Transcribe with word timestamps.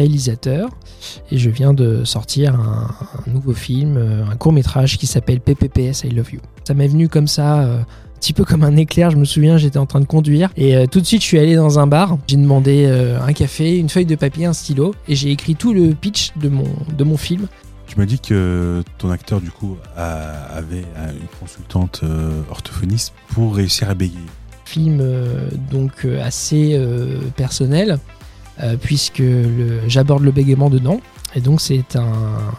réalisateur 0.00 0.68
et 1.30 1.38
je 1.38 1.50
viens 1.50 1.72
de 1.74 2.04
sortir 2.04 2.54
un, 2.54 2.88
un 3.26 3.30
nouveau 3.30 3.52
film, 3.52 3.96
euh, 3.96 4.24
un 4.30 4.36
court 4.36 4.52
métrage 4.52 4.98
qui 4.98 5.06
s'appelle 5.06 5.40
PPPS 5.40 6.04
I 6.04 6.10
Love 6.10 6.32
You. 6.34 6.40
Ça 6.64 6.74
m'est 6.74 6.88
venu 6.88 7.08
comme 7.08 7.28
ça. 7.28 7.60
euh, 7.62 7.80
un 7.80 8.20
petit 8.22 8.34
peu 8.34 8.44
comme 8.44 8.64
un 8.64 8.76
éclair, 8.76 9.10
je 9.10 9.16
me 9.16 9.24
souviens, 9.24 9.56
j'étais 9.56 9.78
en 9.78 9.86
train 9.86 10.00
de 10.00 10.04
conduire 10.04 10.50
et 10.54 10.76
euh, 10.76 10.84
tout 10.86 11.00
de 11.00 11.06
suite 11.06 11.22
je 11.22 11.26
suis 11.26 11.38
allé 11.38 11.54
dans 11.56 11.78
un 11.78 11.86
bar, 11.86 12.18
j'ai 12.26 12.36
demandé 12.36 12.84
euh, 12.86 13.18
un 13.18 13.32
café, 13.32 13.78
une 13.78 13.88
feuille 13.88 14.04
de 14.04 14.14
papier, 14.14 14.44
un 14.44 14.52
stylo 14.52 14.94
et 15.08 15.14
j'ai 15.14 15.30
écrit 15.30 15.54
tout 15.54 15.72
le 15.72 15.94
pitch 15.94 16.32
de 16.36 16.50
mon, 16.50 16.66
de 16.98 17.02
mon 17.04 17.16
film. 17.16 17.46
Tu 17.86 17.96
m'as 17.98 18.04
dit 18.04 18.20
que 18.20 18.82
ton 18.98 19.10
acteur, 19.10 19.40
du 19.40 19.50
coup, 19.50 19.78
a- 19.96 20.54
avait 20.54 20.84
une 21.22 21.28
consultante 21.40 22.02
orthophoniste 22.50 23.14
pour 23.32 23.56
réussir 23.56 23.88
à 23.88 23.94
bégayer. 23.94 24.20
film 24.66 24.98
euh, 25.00 25.48
donc 25.72 26.04
euh, 26.04 26.22
assez 26.22 26.74
euh, 26.74 27.18
personnel 27.36 27.98
puisque 28.80 29.18
le- 29.20 29.80
j'aborde 29.88 30.22
le 30.22 30.30
bégaiement 30.32 30.70
dedans 30.70 31.00
et 31.34 31.40
donc 31.40 31.60
c'est 31.60 31.96
un 31.96 32.10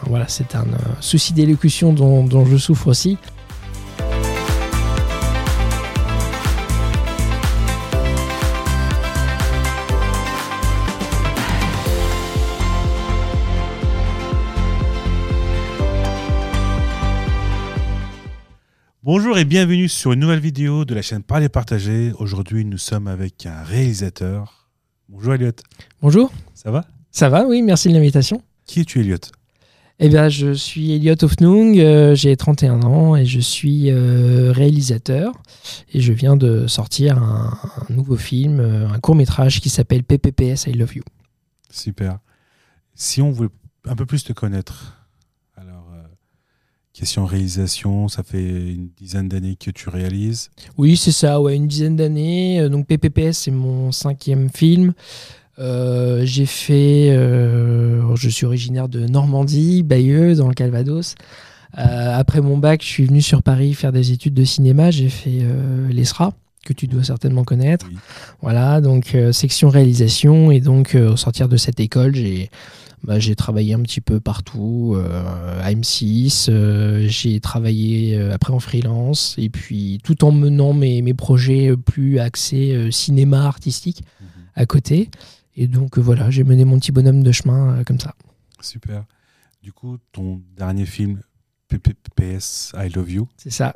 voilà 0.06 0.26
c'est 0.28 0.54
un 0.54 0.62
euh, 0.64 0.76
souci 1.00 1.32
d'élocution 1.32 1.92
dont, 1.92 2.24
dont 2.24 2.44
je 2.46 2.56
souffre 2.56 2.88
aussi 2.88 3.18
Bonjour 19.02 19.36
et 19.38 19.44
bienvenue 19.44 19.88
sur 19.88 20.12
une 20.12 20.20
nouvelle 20.20 20.40
vidéo 20.40 20.84
de 20.84 20.94
la 20.94 21.02
chaîne 21.02 21.22
Parler 21.22 21.48
Partager. 21.48 22.12
Aujourd'hui, 22.18 22.64
nous 22.64 22.78
sommes 22.78 23.08
avec 23.08 23.46
un 23.46 23.62
réalisateur. 23.62 24.61
Bonjour 25.12 25.34
Elliot, 25.34 25.52
bonjour. 26.00 26.32
Ça 26.54 26.70
va? 26.70 26.86
Ça 27.10 27.28
va 27.28 27.46
oui 27.46 27.60
merci 27.60 27.88
de 27.88 27.92
l'invitation. 27.92 28.42
Qui 28.64 28.80
es-tu 28.80 29.00
Elliot? 29.00 29.18
Eh 29.98 30.08
bien 30.08 30.30
je 30.30 30.54
suis 30.54 30.92
Elliot 30.92 31.22
Hoffnung 31.22 31.78
euh, 31.78 32.14
j'ai 32.14 32.34
31 32.34 32.82
ans 32.82 33.14
et 33.14 33.26
je 33.26 33.38
suis 33.38 33.90
euh, 33.90 34.52
réalisateur 34.52 35.34
et 35.92 36.00
je 36.00 36.14
viens 36.14 36.34
de 36.34 36.66
sortir 36.66 37.18
un, 37.18 37.58
un 37.90 37.92
nouveau 37.92 38.16
film 38.16 38.58
euh, 38.58 38.88
un 38.88 38.98
court 39.00 39.14
métrage 39.14 39.60
qui 39.60 39.68
s'appelle 39.68 40.02
PPPS 40.02 40.66
I 40.66 40.72
Love 40.72 40.96
You. 40.96 41.02
Super. 41.70 42.18
Si 42.94 43.20
on 43.20 43.32
veut 43.32 43.50
un 43.86 43.94
peu 43.94 44.06
plus 44.06 44.24
te 44.24 44.32
connaître, 44.32 45.01
question 46.92 47.24
réalisation, 47.24 48.08
ça 48.08 48.22
fait 48.22 48.42
une 48.42 48.88
dizaine 48.96 49.28
d'années 49.28 49.56
que 49.56 49.70
tu 49.70 49.88
réalises. 49.88 50.50
Oui, 50.76 50.96
c'est 50.96 51.12
ça, 51.12 51.40
ouais, 51.40 51.56
une 51.56 51.66
dizaine 51.66 51.96
d'années. 51.96 52.60
Euh, 52.60 52.68
Donc 52.68 52.86
PPPS, 52.86 53.38
c'est 53.38 53.50
mon 53.50 53.92
cinquième 53.92 54.50
film. 54.50 54.92
Euh, 55.58 56.22
j'ai 56.24 56.46
fait, 56.46 57.10
euh, 57.10 58.14
je 58.16 58.28
suis 58.28 58.46
originaire 58.46 58.88
de 58.88 59.06
Normandie, 59.06 59.82
Bayeux, 59.82 60.34
dans 60.34 60.48
le 60.48 60.54
Calvados. 60.54 61.14
Après 61.74 62.42
mon 62.42 62.58
bac, 62.58 62.82
je 62.82 62.86
suis 62.86 63.06
venu 63.06 63.22
sur 63.22 63.42
Paris 63.42 63.72
faire 63.72 63.92
des 63.92 64.12
études 64.12 64.34
de 64.34 64.44
cinéma. 64.44 64.90
J'ai 64.90 65.08
fait 65.08 65.40
l'ESRA, 65.88 66.34
que 66.64 66.72
tu 66.72 66.86
dois 66.86 67.02
certainement 67.04 67.44
connaître. 67.44 67.86
Oui. 67.90 67.96
Voilà, 68.40 68.80
donc 68.80 69.14
euh, 69.14 69.32
section 69.32 69.68
réalisation. 69.68 70.50
Et 70.50 70.60
donc, 70.60 70.94
euh, 70.94 71.12
au 71.12 71.16
sortir 71.16 71.48
de 71.48 71.56
cette 71.56 71.80
école, 71.80 72.14
j'ai 72.14 72.50
bah, 73.04 73.18
j'ai 73.18 73.34
travaillé 73.34 73.74
un 73.74 73.80
petit 73.82 74.00
peu 74.00 74.20
partout, 74.20 74.94
euh, 74.96 75.60
à 75.60 75.72
M6, 75.72 76.46
euh, 76.48 77.04
j'ai 77.08 77.40
travaillé 77.40 78.16
après 78.30 78.52
en 78.52 78.60
freelance, 78.60 79.34
et 79.38 79.48
puis 79.50 79.98
tout 80.04 80.22
en 80.24 80.30
menant 80.30 80.72
mes, 80.72 81.02
mes 81.02 81.12
projets 81.14 81.76
plus 81.76 82.20
axés 82.20 82.90
cinéma 82.92 83.44
artistique 83.44 84.04
Mhm. 84.20 84.26
à 84.54 84.66
côté. 84.66 85.10
Et 85.56 85.66
donc 85.66 85.98
voilà, 85.98 86.30
j'ai 86.30 86.44
mené 86.44 86.64
mon 86.64 86.78
petit 86.78 86.92
bonhomme 86.92 87.24
de 87.24 87.32
chemin 87.32 87.82
comme 87.84 87.98
ça. 87.98 88.14
Super. 88.60 89.04
Du 89.64 89.72
coup, 89.72 89.98
ton 90.12 90.40
dernier 90.56 90.86
film, 90.86 91.20
PPPS 91.68 92.72
I 92.76 92.88
Love 92.88 93.10
You, 93.10 93.28
C'est 93.36 93.50
ça. 93.50 93.74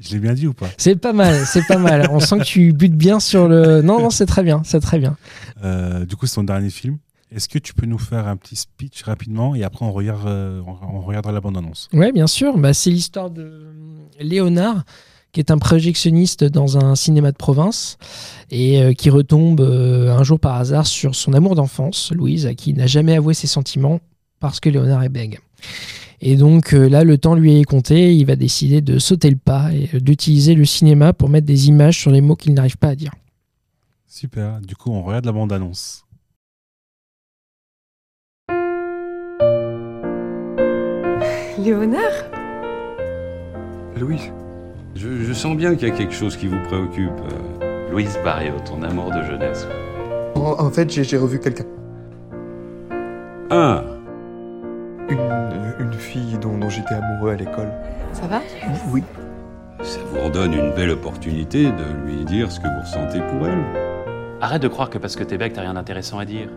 Je 0.00 0.12
l'ai 0.12 0.18
bien 0.18 0.34
dit 0.34 0.46
ou 0.46 0.52
pas 0.52 0.68
C'est 0.78 0.96
pas 0.96 1.12
mal, 1.12 1.44
c'est 1.46 1.66
pas 1.66 1.78
mal. 1.78 2.08
On 2.10 2.20
sent 2.20 2.38
que 2.38 2.44
tu 2.44 2.72
butes 2.72 2.96
bien 2.96 3.20
sur 3.20 3.48
le. 3.48 3.82
Non, 3.82 4.00
non, 4.00 4.10
c'est 4.10 4.26
très 4.26 4.42
bien, 4.42 4.62
c'est 4.64 4.80
très 4.80 4.98
bien. 4.98 5.16
Euh, 5.64 6.04
Du 6.04 6.16
coup, 6.16 6.26
c'est 6.26 6.36
ton 6.36 6.44
dernier 6.44 6.70
film. 6.70 6.98
Est-ce 7.34 7.48
que 7.48 7.58
tu 7.58 7.74
peux 7.74 7.86
nous 7.86 7.98
faire 7.98 8.28
un 8.28 8.36
petit 8.36 8.56
speech 8.56 9.02
rapidement 9.02 9.54
et 9.56 9.64
après 9.64 9.84
on, 9.84 9.92
regarde, 9.92 10.28
euh, 10.28 10.62
on, 10.64 11.00
regardera 11.00 11.32
la 11.32 11.40
bande-annonce 11.40 11.88
Ouais, 11.92 12.12
bien 12.12 12.28
sûr. 12.28 12.56
Bah, 12.56 12.72
c'est 12.72 12.90
l'histoire 12.90 13.30
de 13.30 13.42
euh, 13.42 13.72
Léonard, 14.20 14.84
qui 15.32 15.40
est 15.40 15.50
un 15.50 15.58
projectionniste 15.58 16.44
dans 16.44 16.78
un 16.78 16.94
cinéma 16.94 17.32
de 17.32 17.36
province 17.36 17.98
et 18.50 18.80
euh, 18.80 18.92
qui 18.94 19.10
retombe 19.10 19.60
euh, 19.60 20.16
un 20.16 20.22
jour 20.22 20.40
par 20.40 20.54
hasard 20.54 20.86
sur 20.86 21.14
son 21.14 21.34
amour 21.34 21.56
d'enfance, 21.56 22.10
Louise, 22.12 22.46
à 22.46 22.54
qui 22.54 22.70
il 22.70 22.76
n'a 22.76 22.86
jamais 22.86 23.14
avoué 23.14 23.34
ses 23.34 23.46
sentiments 23.46 24.00
parce 24.40 24.60
que 24.60 24.70
Léonard 24.70 25.02
est 25.02 25.10
bègue. 25.10 25.40
Et 26.20 26.36
donc 26.36 26.72
euh, 26.72 26.88
là, 26.88 27.04
le 27.04 27.18
temps 27.18 27.34
lui 27.34 27.60
est 27.60 27.64
compté. 27.64 28.14
Il 28.14 28.24
va 28.26 28.36
décider 28.36 28.80
de 28.80 28.98
sauter 28.98 29.30
le 29.30 29.36
pas 29.36 29.72
et 29.72 29.88
euh, 29.94 30.00
d'utiliser 30.00 30.54
le 30.54 30.64
cinéma 30.64 31.12
pour 31.12 31.28
mettre 31.28 31.46
des 31.46 31.68
images 31.68 31.98
sur 32.00 32.10
les 32.10 32.20
mots 32.20 32.36
qu'il 32.36 32.54
n'arrive 32.54 32.78
pas 32.78 32.88
à 32.88 32.94
dire. 32.94 33.12
Super. 34.06 34.60
Du 34.60 34.74
coup, 34.76 34.90
on 34.90 35.02
regarde 35.02 35.26
la 35.26 35.32
bande-annonce. 35.32 36.04
Léonard? 41.58 42.30
Louise, 43.98 44.30
je, 44.94 45.22
je 45.22 45.32
sens 45.32 45.56
bien 45.56 45.74
qu'il 45.74 45.88
y 45.88 45.90
a 45.90 45.94
quelque 45.94 46.12
chose 46.14 46.36
qui 46.36 46.46
vous 46.46 46.62
préoccupe. 46.64 47.10
euh. 47.10 47.90
Louise 47.90 48.18
Barrio, 48.24 48.52
ton 48.66 48.82
amour 48.82 49.10
de 49.10 49.22
jeunesse. 49.22 49.66
En, 50.34 50.64
en 50.66 50.70
fait, 50.70 50.90
j'ai 50.92 51.02
j'ai 51.04 51.16
revu 51.16 51.38
quelqu'un. 51.40 51.64
Ah, 53.50 53.84
j'étais 56.86 57.02
amoureux 57.02 57.32
à 57.32 57.36
l'école. 57.36 57.72
Ça 58.12 58.26
va? 58.26 58.40
Oui. 58.90 59.02
ça 59.82 60.00
vous 60.10 60.20
redonne 60.20 60.52
une 60.54 60.72
belle 60.72 60.90
opportunité 60.90 61.64
de 61.64 62.04
lui 62.04 62.24
dire 62.24 62.50
ce 62.50 62.60
que 62.60 62.66
vous 62.66 62.80
ressentez 62.80 63.20
pour 63.20 63.46
elle. 63.46 63.64
Arrête 64.40 64.62
de 64.62 64.68
croire 64.68 64.90
que 64.90 64.98
parce 64.98 65.16
que 65.16 65.24
t'es 65.24 65.38
bec, 65.38 65.52
t'as 65.52 65.62
rien 65.62 65.74
d'intéressant 65.74 66.18
à 66.18 66.24
dire. 66.24 66.48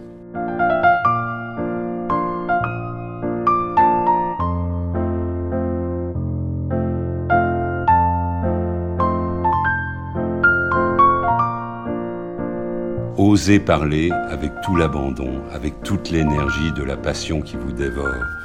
Osez 13.17 13.59
parler 13.59 14.11
avec 14.29 14.51
tout 14.61 14.75
l'abandon, 14.75 15.41
avec 15.53 15.83
toute 15.83 16.09
l'énergie 16.09 16.71
de 16.71 16.83
la 16.83 16.95
passion 16.95 17.41
qui 17.41 17.57
vous 17.57 17.73
dévore. 17.73 18.38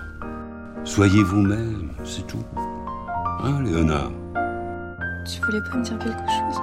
Soyez 0.85 1.23
vous-même, 1.23 1.93
c'est 2.05 2.27
tout. 2.27 2.45
Hein, 2.57 3.63
Léonard? 3.63 4.13
Tu 5.27 5.41
voulais 5.41 5.61
pas 5.63 5.77
me 5.79 5.83
dire 5.85 5.99
quelque 5.99 6.29
chose? 6.29 6.61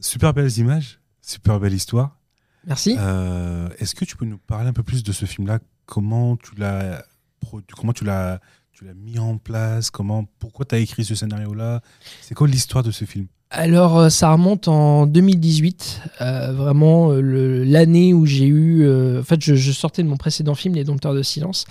Super 0.00 0.32
belles 0.34 0.56
images, 0.58 1.00
super 1.22 1.58
belle 1.58 1.72
histoire. 1.74 2.18
Merci. 2.66 2.96
Euh, 2.98 3.68
Est-ce 3.78 3.94
que 3.94 4.04
tu 4.04 4.16
peux 4.16 4.24
nous 4.26 4.38
parler 4.38 4.68
un 4.68 4.72
peu 4.72 4.82
plus 4.82 5.02
de 5.02 5.12
ce 5.12 5.24
film-là? 5.24 5.60
Comment 5.86 6.36
tu 6.36 6.54
l'as 6.56 7.04
produit 7.40 7.66
Comment 7.76 7.92
tu 7.92 8.04
l'as 8.04 8.40
tu 8.72 8.84
l'as 8.84 8.94
mis 8.94 9.18
en 9.18 9.38
place? 9.38 9.90
Comment 9.90 10.24
Pourquoi 10.38 10.66
tu 10.66 10.74
as 10.74 10.78
écrit 10.78 11.04
ce 11.04 11.14
scénario-là? 11.14 11.80
C'est 12.20 12.34
quoi 12.34 12.46
l'histoire 12.46 12.84
de 12.84 12.90
ce 12.90 13.04
film? 13.06 13.26
Alors, 13.58 13.98
euh, 13.98 14.08
ça 14.10 14.32
remonte 14.32 14.68
en 14.68 15.06
2018, 15.06 16.02
euh, 16.20 16.52
vraiment 16.52 17.10
euh, 17.12 17.64
l'année 17.64 18.12
où 18.12 18.26
j'ai 18.26 18.44
eu. 18.44 18.82
euh, 18.84 19.20
en 19.20 19.22
fait, 19.22 19.42
je, 19.42 19.54
je 19.54 19.72
sortais 19.72 20.02
de 20.02 20.08
mon 20.08 20.18
précédent 20.18 20.54
film, 20.54 20.74
Les 20.74 20.84
Dompteurs 20.84 21.14
de 21.14 21.22
Silence, 21.22 21.64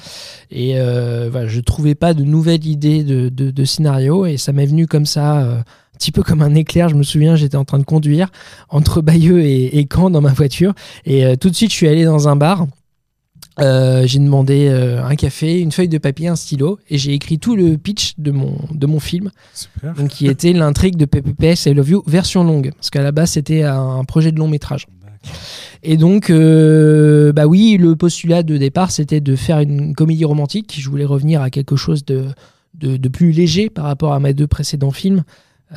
et 0.50 0.80
euh, 0.80 1.30
voilà, 1.32 1.48
je 1.48 1.60
trouvais 1.62 1.94
pas 1.94 2.16
de 2.16 2.24
nouvelle 2.24 2.66
idée 2.66 3.04
de, 3.04 3.30
de- 3.30 3.52
de 3.52 3.66
scénario, 3.66 4.26
et 4.26 4.38
ça 4.38 4.52
m'est 4.52 4.66
venu 4.66 4.88
comme 4.88 5.06
ça. 5.06 5.42
un 5.42 5.64
petit 6.00 6.12
peu 6.12 6.24
comme 6.24 6.42
un 6.42 6.56
éclair, 6.56 6.90
je 6.90 6.96
me 6.96 7.04
souviens, 7.04 7.36
j'étais 7.36 7.56
en 7.56 7.66
train 7.66 7.78
de 7.80 7.84
conduire 7.86 8.32
entre 8.70 9.02
Bayeux 9.02 9.42
et, 9.42 9.78
et 9.78 9.88
Caen 9.92 10.10
dans 10.10 10.22
ma 10.22 10.34
voiture. 10.34 10.74
Et 11.06 11.38
tout 11.38 11.50
de 11.52 11.56
suite, 11.56 11.70
je 11.70 11.76
suis 11.76 11.88
allé 11.88 12.04
dans 12.04 12.28
un 12.28 12.36
bar. 12.36 12.66
Euh, 13.60 14.06
j'ai 14.06 14.20
demandé 14.20 14.68
euh, 14.70 15.04
un 15.04 15.16
café, 15.16 15.60
une 15.60 15.72
feuille 15.72 15.88
de 15.88 15.98
papier, 15.98 16.28
un 16.28 16.36
stylo, 16.36 16.80
et 16.90 16.98
j'ai 16.98 17.14
écrit 17.14 17.40
tout 17.40 17.56
le 17.56 17.78
pitch 17.78 18.16
de 18.18 18.32
mon, 18.32 18.58
de 18.72 18.86
mon 18.86 19.00
film. 19.00 19.32
Super. 19.54 19.94
donc 19.94 20.10
qui 20.10 20.28
était 20.28 20.52
l'intrigue 20.52 20.98
de 20.98 21.06
PPPS 21.06 21.68
I 21.68 21.74
Love 21.74 21.90
You 21.90 22.04
version 22.06 22.44
longue. 22.44 22.72
Parce 22.76 22.90
qu'à 22.90 23.02
la 23.02 23.12
base 23.12 23.32
c'était 23.32 23.64
un 23.64 24.04
projet 24.04 24.32
de 24.32 24.40
long 24.40 24.48
métrage. 24.48 24.88
Et 25.84 25.98
donc 25.98 26.30
euh, 26.30 27.32
bah 27.32 27.48
oui 27.48 27.78
le 27.80 27.96
postulat 27.96 28.44
de 28.44 28.58
départ 28.58 28.92
c'était 28.92 29.22
de 29.22 29.36
faire 29.36 29.60
une 29.60 29.96
comédie 29.96 30.26
romantique. 30.26 30.76
Je 30.78 30.90
voulais 30.90 31.06
revenir 31.06 31.42
à 31.42 31.50
quelque 31.50 31.76
chose 31.76 32.04
de, 32.06 32.26
de, 32.74 32.98
de 32.98 33.10
plus 33.10 33.32
léger 33.32 33.70
par 33.70 33.86
rapport 33.86 34.14
à 34.14 34.20
mes 34.20 34.34
deux 34.34 34.48
précédents 34.48 34.92
films 34.92 35.24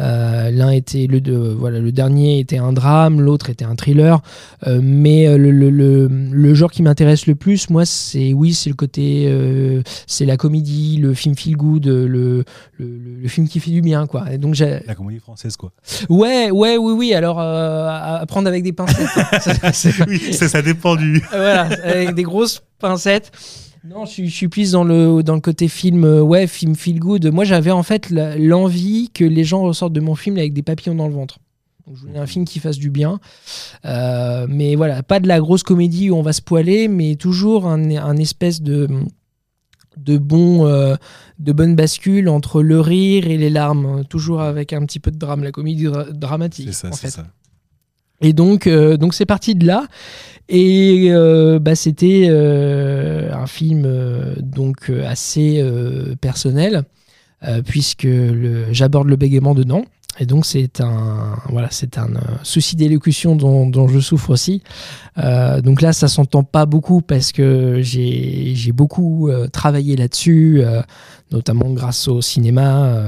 Euh, 0.00 0.50
L'un 0.50 0.70
était 0.70 1.06
le, 1.06 1.20
de, 1.20 1.34
voilà, 1.36 1.78
le 1.78 1.92
dernier 1.92 2.38
était 2.40 2.58
un 2.58 2.72
drame, 2.72 3.20
l'autre 3.20 3.50
était 3.50 3.64
un 3.64 3.74
thriller. 3.74 4.20
Euh, 4.66 4.80
mais 4.82 5.26
euh, 5.26 5.36
le, 5.38 5.50
le, 5.50 5.70
le, 5.70 6.08
le 6.08 6.54
genre 6.54 6.70
qui 6.70 6.82
m'intéresse 6.82 7.26
le 7.26 7.34
plus, 7.34 7.70
moi, 7.70 7.84
c'est 7.84 8.32
oui, 8.32 8.54
c'est 8.54 8.70
le 8.70 8.76
côté, 8.76 9.24
euh, 9.28 9.82
c'est 10.06 10.24
la 10.26 10.36
comédie, 10.36 10.98
le 10.98 11.14
film 11.14 11.34
feel 11.34 11.56
good, 11.56 11.86
le, 11.86 12.44
le, 12.78 13.28
film 13.28 13.48
qui 13.48 13.60
fait 13.60 13.70
du 13.70 13.82
bien, 13.82 14.06
quoi. 14.06 14.32
Et 14.32 14.38
donc 14.38 14.54
j'ai, 14.54 14.80
La 14.86 14.94
comédie 14.94 15.20
française, 15.20 15.56
quoi. 15.56 15.72
ouais, 16.08 16.50
ouais, 16.50 16.76
oui, 16.76 16.92
oui. 16.92 17.14
Alors 17.14 17.38
euh, 17.40 17.88
à 17.88 18.24
prendre 18.26 18.48
avec 18.48 18.62
des 18.62 18.72
pincettes. 18.72 19.08
Ça, 19.72 20.04
oui, 20.08 20.32
ça, 20.32 20.48
ça 20.48 20.62
dépend 20.62 20.96
du. 20.96 21.22
voilà, 21.30 21.62
avec 21.84 22.14
des 22.14 22.22
grosses 22.22 22.62
pincettes. 22.78 23.30
Non, 23.84 24.04
je, 24.04 24.10
suis- 24.10 24.28
je 24.28 24.34
suis 24.34 24.48
plus 24.48 24.72
dans 24.72 24.84
le, 24.84 25.22
dans 25.22 25.34
le 25.34 25.40
côté 25.40 25.68
film, 25.68 26.04
euh, 26.04 26.20
ouais, 26.20 26.46
film 26.46 26.74
feel 26.74 26.98
good. 26.98 27.26
Moi, 27.32 27.44
j'avais 27.44 27.70
en 27.70 27.82
fait 27.82 28.10
l'envie 28.10 29.10
que 29.14 29.24
les 29.24 29.44
gens 29.44 29.62
ressortent 29.62 29.92
de 29.92 30.00
mon 30.00 30.14
film 30.16 30.36
avec 30.36 30.52
des 30.52 30.62
papillons 30.62 30.94
dans 30.96 31.06
le 31.08 31.14
ventre. 31.14 31.38
Donc, 31.86 31.96
je 31.96 32.02
voulais 32.02 32.18
un 32.18 32.26
film 32.26 32.44
qui 32.44 32.58
fasse 32.58 32.76
du 32.76 32.90
bien. 32.90 33.18
Euh, 33.86 34.46
mais 34.48 34.74
voilà, 34.74 35.02
pas 35.02 35.20
de 35.20 35.28
la 35.28 35.38
grosse 35.38 35.62
comédie 35.62 36.10
où 36.10 36.16
on 36.16 36.22
va 36.22 36.32
se 36.34 36.42
poiler, 36.42 36.88
mais 36.88 37.14
toujours 37.14 37.66
un, 37.66 37.90
un 37.96 38.16
espèce 38.16 38.60
de 38.62 38.88
de 39.96 40.16
bon 40.16 40.64
euh, 40.66 40.94
de 41.40 41.50
bonne 41.52 41.74
bascule 41.74 42.28
entre 42.28 42.62
le 42.62 42.80
rire 42.80 43.26
et 43.26 43.36
les 43.36 43.50
larmes 43.50 44.04
toujours 44.04 44.40
avec 44.40 44.72
un 44.72 44.84
petit 44.86 45.00
peu 45.00 45.10
de 45.10 45.16
drame 45.18 45.42
la 45.42 45.50
comédie 45.50 45.86
dra- 45.86 46.12
dramatique 46.12 46.68
C'est 46.68 46.72
ça, 46.86 46.88
en 46.88 46.92
fait 46.92 47.10
ça. 47.10 47.26
et 48.20 48.32
donc, 48.32 48.68
euh, 48.68 48.96
donc 48.96 49.12
c'est 49.14 49.26
parti 49.26 49.56
de 49.56 49.66
là. 49.66 49.86
Et 50.48 51.08
euh, 51.10 51.58
bah, 51.58 51.74
c'était 51.74 52.28
euh, 52.30 53.32
un 53.34 53.46
film 53.46 53.82
euh, 53.84 54.34
donc 54.40 54.90
assez 55.06 55.64
personnel 56.20 56.84
puisque 57.66 58.08
j'aborde 58.72 59.06
le 59.06 59.14
bégaiement 59.14 59.54
dedans. 59.54 59.84
Et 60.18 60.26
donc 60.26 60.44
c'est 60.44 60.80
un 60.80 61.36
voilà 61.50 61.68
c'est 61.70 61.96
un 61.96 62.08
souci 62.42 62.74
d'élocution 62.74 63.36
dont, 63.36 63.86
je 63.86 64.00
souffre 64.00 64.30
aussi. 64.30 64.64
Donc 65.16 65.80
là 65.80 65.92
ça 65.92 66.08
s'entend 66.08 66.42
pas 66.42 66.66
beaucoup 66.66 67.00
parce 67.00 67.30
que 67.30 67.80
j'ai 67.80 68.54
j'ai 68.56 68.72
beaucoup 68.72 69.30
travaillé 69.52 69.94
là-dessus, 69.94 70.64
notamment 71.30 71.70
grâce 71.70 72.08
au 72.08 72.20
cinéma, 72.20 73.00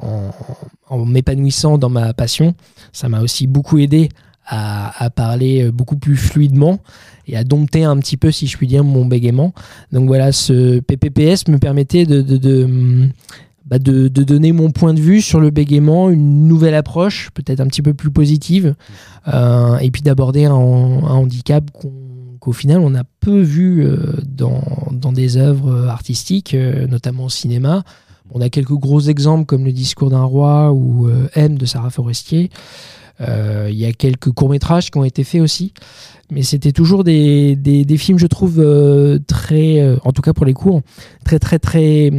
en 0.00 1.04
m'épanouissant 1.06 1.78
dans 1.78 1.90
ma 1.90 2.12
passion. 2.14 2.56
Ça 2.92 3.08
m'a 3.08 3.20
aussi 3.20 3.46
beaucoup 3.46 3.78
aidé 3.78 4.08
à, 4.46 5.08
parler 5.10 5.70
beaucoup 5.70 5.96
plus 5.96 6.16
fluidement 6.16 6.80
et 7.26 7.36
à 7.36 7.44
dompter 7.44 7.84
un 7.84 7.96
petit 7.98 8.16
peu, 8.16 8.30
si 8.30 8.46
je 8.46 8.56
puis 8.56 8.66
dire, 8.66 8.84
mon 8.84 9.06
bégaiement. 9.06 9.52
Donc 9.92 10.06
voilà, 10.06 10.32
ce 10.32 10.80
PPPS 10.80 11.48
me 11.48 11.58
permettait 11.58 12.04
de, 12.04 12.64
hum, 12.64 13.10
bah, 13.64 13.78
de- 13.78 14.08
de 14.08 14.22
donner 14.22 14.52
mon 14.52 14.70
point 14.70 14.92
de 14.92 15.00
vue 15.00 15.22
sur 15.22 15.40
le 15.40 15.50
bégaiement, 15.50 16.10
une 16.10 16.46
nouvelle 16.46 16.74
approche, 16.74 17.30
peut-être 17.32 17.60
un 17.60 17.66
petit 17.68 17.82
peu 17.82 17.94
plus 17.94 18.10
positive, 18.10 18.74
euh, 19.28 19.78
et 19.78 19.90
puis 19.90 20.02
d'aborder 20.02 20.44
un, 20.44 20.52
handicap 20.52 21.70
qu'au 22.40 22.52
final 22.52 22.80
on 22.80 22.94
a 22.94 23.04
peu 23.20 23.40
vu 23.40 23.84
euh, 23.86 24.14
dans, 24.26 24.62
dans 24.90 25.12
des 25.12 25.36
œuvres 25.36 25.86
artistiques, 25.86 26.54
euh, 26.54 26.86
notamment 26.86 27.24
au 27.24 27.28
cinéma. 27.28 27.84
On 28.34 28.40
a 28.40 28.48
quelques 28.48 28.72
gros 28.72 29.00
exemples 29.00 29.46
comme 29.46 29.64
Le 29.64 29.72
discours 29.72 30.10
d'un 30.10 30.24
roi 30.24 30.72
ou 30.72 31.08
euh, 31.08 31.28
M 31.34 31.56
de 31.56 31.66
Sarah 31.66 31.90
Forestier. 31.90 32.50
Euh, 33.20 33.68
Il 33.70 33.76
y 33.76 33.86
a 33.86 33.92
quelques 33.92 34.30
courts-métrages 34.30 34.90
qui 34.90 34.98
ont 34.98 35.04
été 35.04 35.24
faits 35.24 35.40
aussi. 35.40 35.72
Mais 36.30 36.42
c'était 36.42 36.72
toujours 36.72 37.04
des, 37.04 37.56
des, 37.56 37.96
films, 37.98 38.18
je 38.18 38.26
trouve, 38.26 38.58
euh, 38.58 39.18
très, 39.26 39.80
euh, 39.80 39.96
en 40.04 40.12
tout 40.12 40.22
cas 40.22 40.32
pour 40.32 40.46
les 40.46 40.54
cours, 40.54 40.80
très, 41.26 41.38
très, 41.38 41.58
très, 41.58 42.10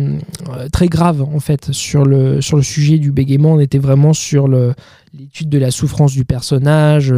très 0.71 0.87
graves, 0.87 1.23
en 1.23 1.39
fait, 1.39 1.71
sur 1.71 2.05
le, 2.05 2.39
sur 2.39 2.57
le 2.57 2.63
sujet 2.63 2.99
du 2.99 3.11
bégaiement. 3.11 3.53
On 3.53 3.59
était 3.59 3.79
vraiment 3.79 4.13
sur 4.13 4.47
l'étude 4.47 5.49
de 5.49 5.57
la 5.57 5.71
souffrance 5.71 6.13
du 6.13 6.25
personnage, 6.25 7.13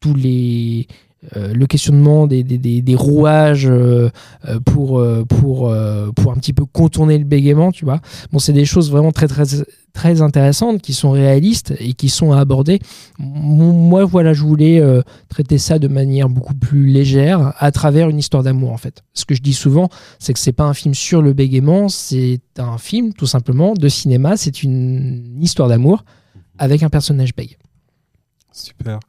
tous 0.00 0.14
les. 0.14 0.88
Euh, 1.36 1.52
le 1.54 1.66
questionnement 1.66 2.26
des, 2.26 2.42
des, 2.42 2.58
des, 2.58 2.94
rouages 2.94 3.66
euh, 3.66 4.10
euh, 4.46 4.60
pour, 4.60 5.04
pour, 5.28 5.74
pour 6.14 6.32
un 6.32 6.34
petit 6.36 6.52
peu 6.52 6.64
contourner 6.64 7.18
le 7.18 7.24
bégaiement, 7.24 7.72
tu 7.72 7.84
vois. 7.84 8.00
Bon, 8.32 8.38
c'est 8.38 8.52
des 8.52 8.64
choses 8.64 8.90
vraiment 8.90 9.12
très, 9.12 9.28
très, 9.28 9.44
très 9.92 10.22
intéressantes 10.22 10.82
qui 10.82 10.92
sont 10.92 11.10
réalistes 11.10 11.74
et 11.78 11.94
qui 11.94 12.08
sont 12.08 12.32
à 12.32 12.40
aborder. 12.40 12.80
Moi, 13.18 14.04
voilà, 14.04 14.32
je 14.32 14.42
voulais 14.42 14.82
traiter 15.28 15.58
ça 15.58 15.78
de 15.78 15.88
manière 15.88 16.28
beaucoup 16.28 16.54
plus 16.54 16.86
légère 16.86 17.54
à 17.58 17.70
travers 17.72 18.08
une 18.08 18.18
histoire 18.18 18.42
d'amour, 18.42 18.72
en 18.72 18.78
fait. 18.78 19.02
Ce 19.14 19.24
que 19.24 19.34
je 19.34 19.42
dis 19.42 19.54
souvent, 19.54 19.88
c'est 20.18 20.32
que 20.32 20.38
c'est 20.38 20.52
pas 20.52 20.64
un 20.64 20.74
film 20.74 20.94
sur 20.94 21.22
le 21.22 21.32
bégaiement, 21.32 21.88
c'est 21.88 22.40
un 22.58 22.78
film, 22.78 23.12
tout 23.12 23.26
simplement, 23.26 23.74
de 23.74 23.88
cinéma. 23.88 24.36
C'est 24.36 24.62
une 24.62 25.38
histoire 25.40 25.68
d'amour 25.68 26.04
avec 26.58 26.82
un 26.82 26.90
personnage 26.90 27.34
bègue. 27.34 27.56
Super. 28.52 29.00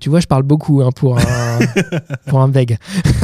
Tu 0.00 0.08
vois, 0.10 0.20
je 0.20 0.26
parle 0.26 0.42
beaucoup 0.42 0.82
hein, 0.82 0.90
pour 0.94 1.18
un, 1.18 1.22
pour 2.26 2.40
un 2.40 2.48
bègue. 2.48 2.78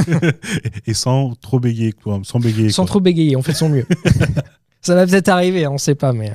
Et 0.87 0.95
sans 0.95 1.35
trop 1.41 1.61
bégayer, 1.61 1.93
quoi. 1.93 2.21
Sans 2.25 2.41
bégayer. 2.41 2.71
Sans 2.71 2.83
quoi. 2.83 2.89
trop 2.89 3.01
bégayer, 3.01 3.37
on 3.37 3.43
fait 3.43 3.55
son 3.55 3.69
mieux. 3.69 3.87
ça 4.81 4.95
va 4.95 5.07
peut-être 5.07 5.29
arriver, 5.29 5.65
hein, 5.65 5.71
on 5.73 5.79
sait 5.79 5.95
pas, 5.95 6.13
mais. 6.13 6.31
euh, 6.31 6.35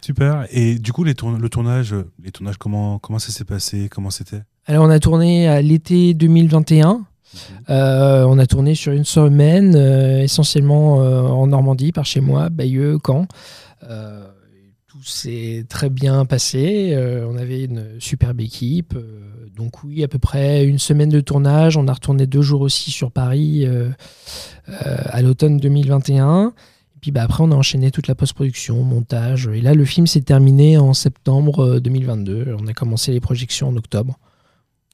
Super. 0.00 0.46
Et 0.50 0.78
du 0.78 0.92
coup, 0.92 1.04
les 1.04 1.14
le 1.14 1.48
tournage, 1.48 1.92
euh, 1.92 2.10
les 2.22 2.30
tournages, 2.30 2.58
comment, 2.58 2.98
comment 2.98 3.18
ça 3.18 3.30
s'est 3.32 3.44
passé? 3.44 3.88
Comment 3.90 4.10
c'était? 4.10 4.42
Alors, 4.66 4.84
on 4.84 4.90
a 4.90 4.98
tourné 4.98 5.48
à 5.48 5.60
l'été 5.62 6.14
2021. 6.14 7.02
Euh, 7.68 8.24
on 8.28 8.38
a 8.38 8.46
tourné 8.46 8.74
sur 8.74 8.92
une 8.92 9.04
semaine, 9.04 9.74
euh, 9.76 10.22
essentiellement 10.22 11.02
euh, 11.02 11.22
en 11.22 11.46
Normandie, 11.48 11.92
par 11.92 12.04
chez 12.04 12.20
moi, 12.20 12.48
Bayeux, 12.48 12.98
Caen. 13.04 13.26
Euh, 13.90 14.26
tout 14.94 15.02
s'est 15.02 15.66
très 15.68 15.90
bien 15.90 16.24
passé. 16.24 16.92
Euh, 16.92 17.26
on 17.28 17.36
avait 17.36 17.64
une 17.64 17.98
superbe 17.98 18.40
équipe. 18.40 18.94
Euh, 18.94 19.48
donc 19.56 19.82
oui, 19.82 20.04
à 20.04 20.08
peu 20.08 20.20
près 20.20 20.64
une 20.64 20.78
semaine 20.78 21.08
de 21.08 21.20
tournage. 21.20 21.76
On 21.76 21.88
a 21.88 21.92
retourné 21.92 22.28
deux 22.28 22.42
jours 22.42 22.60
aussi 22.60 22.92
sur 22.92 23.10
Paris 23.10 23.66
euh, 23.66 23.90
à 24.68 25.20
l'automne 25.20 25.56
2021. 25.56 26.52
Et 26.94 26.98
puis 27.00 27.10
bah, 27.10 27.24
après, 27.24 27.42
on 27.42 27.50
a 27.50 27.56
enchaîné 27.56 27.90
toute 27.90 28.06
la 28.06 28.14
post-production, 28.14 28.84
montage. 28.84 29.48
Et 29.48 29.60
là, 29.60 29.74
le 29.74 29.84
film 29.84 30.06
s'est 30.06 30.20
terminé 30.20 30.78
en 30.78 30.94
septembre 30.94 31.64
euh, 31.64 31.80
2022. 31.80 32.54
On 32.60 32.68
a 32.68 32.72
commencé 32.72 33.10
les 33.10 33.20
projections 33.20 33.68
en 33.68 33.76
octobre. 33.76 34.16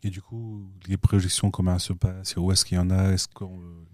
Et 0.03 0.09
du 0.09 0.23
coup, 0.23 0.63
les 0.89 0.97
projections, 0.97 1.51
comment 1.51 1.75
elles 1.75 1.81
se 1.81 1.93
passent? 1.93 2.37
Où 2.39 2.51
est-ce 2.53 2.65
qu'il 2.65 2.79
y 2.79 2.81
en 2.81 2.89
a? 2.89 3.13
Est-ce 3.13 3.27
euh, 3.43 3.47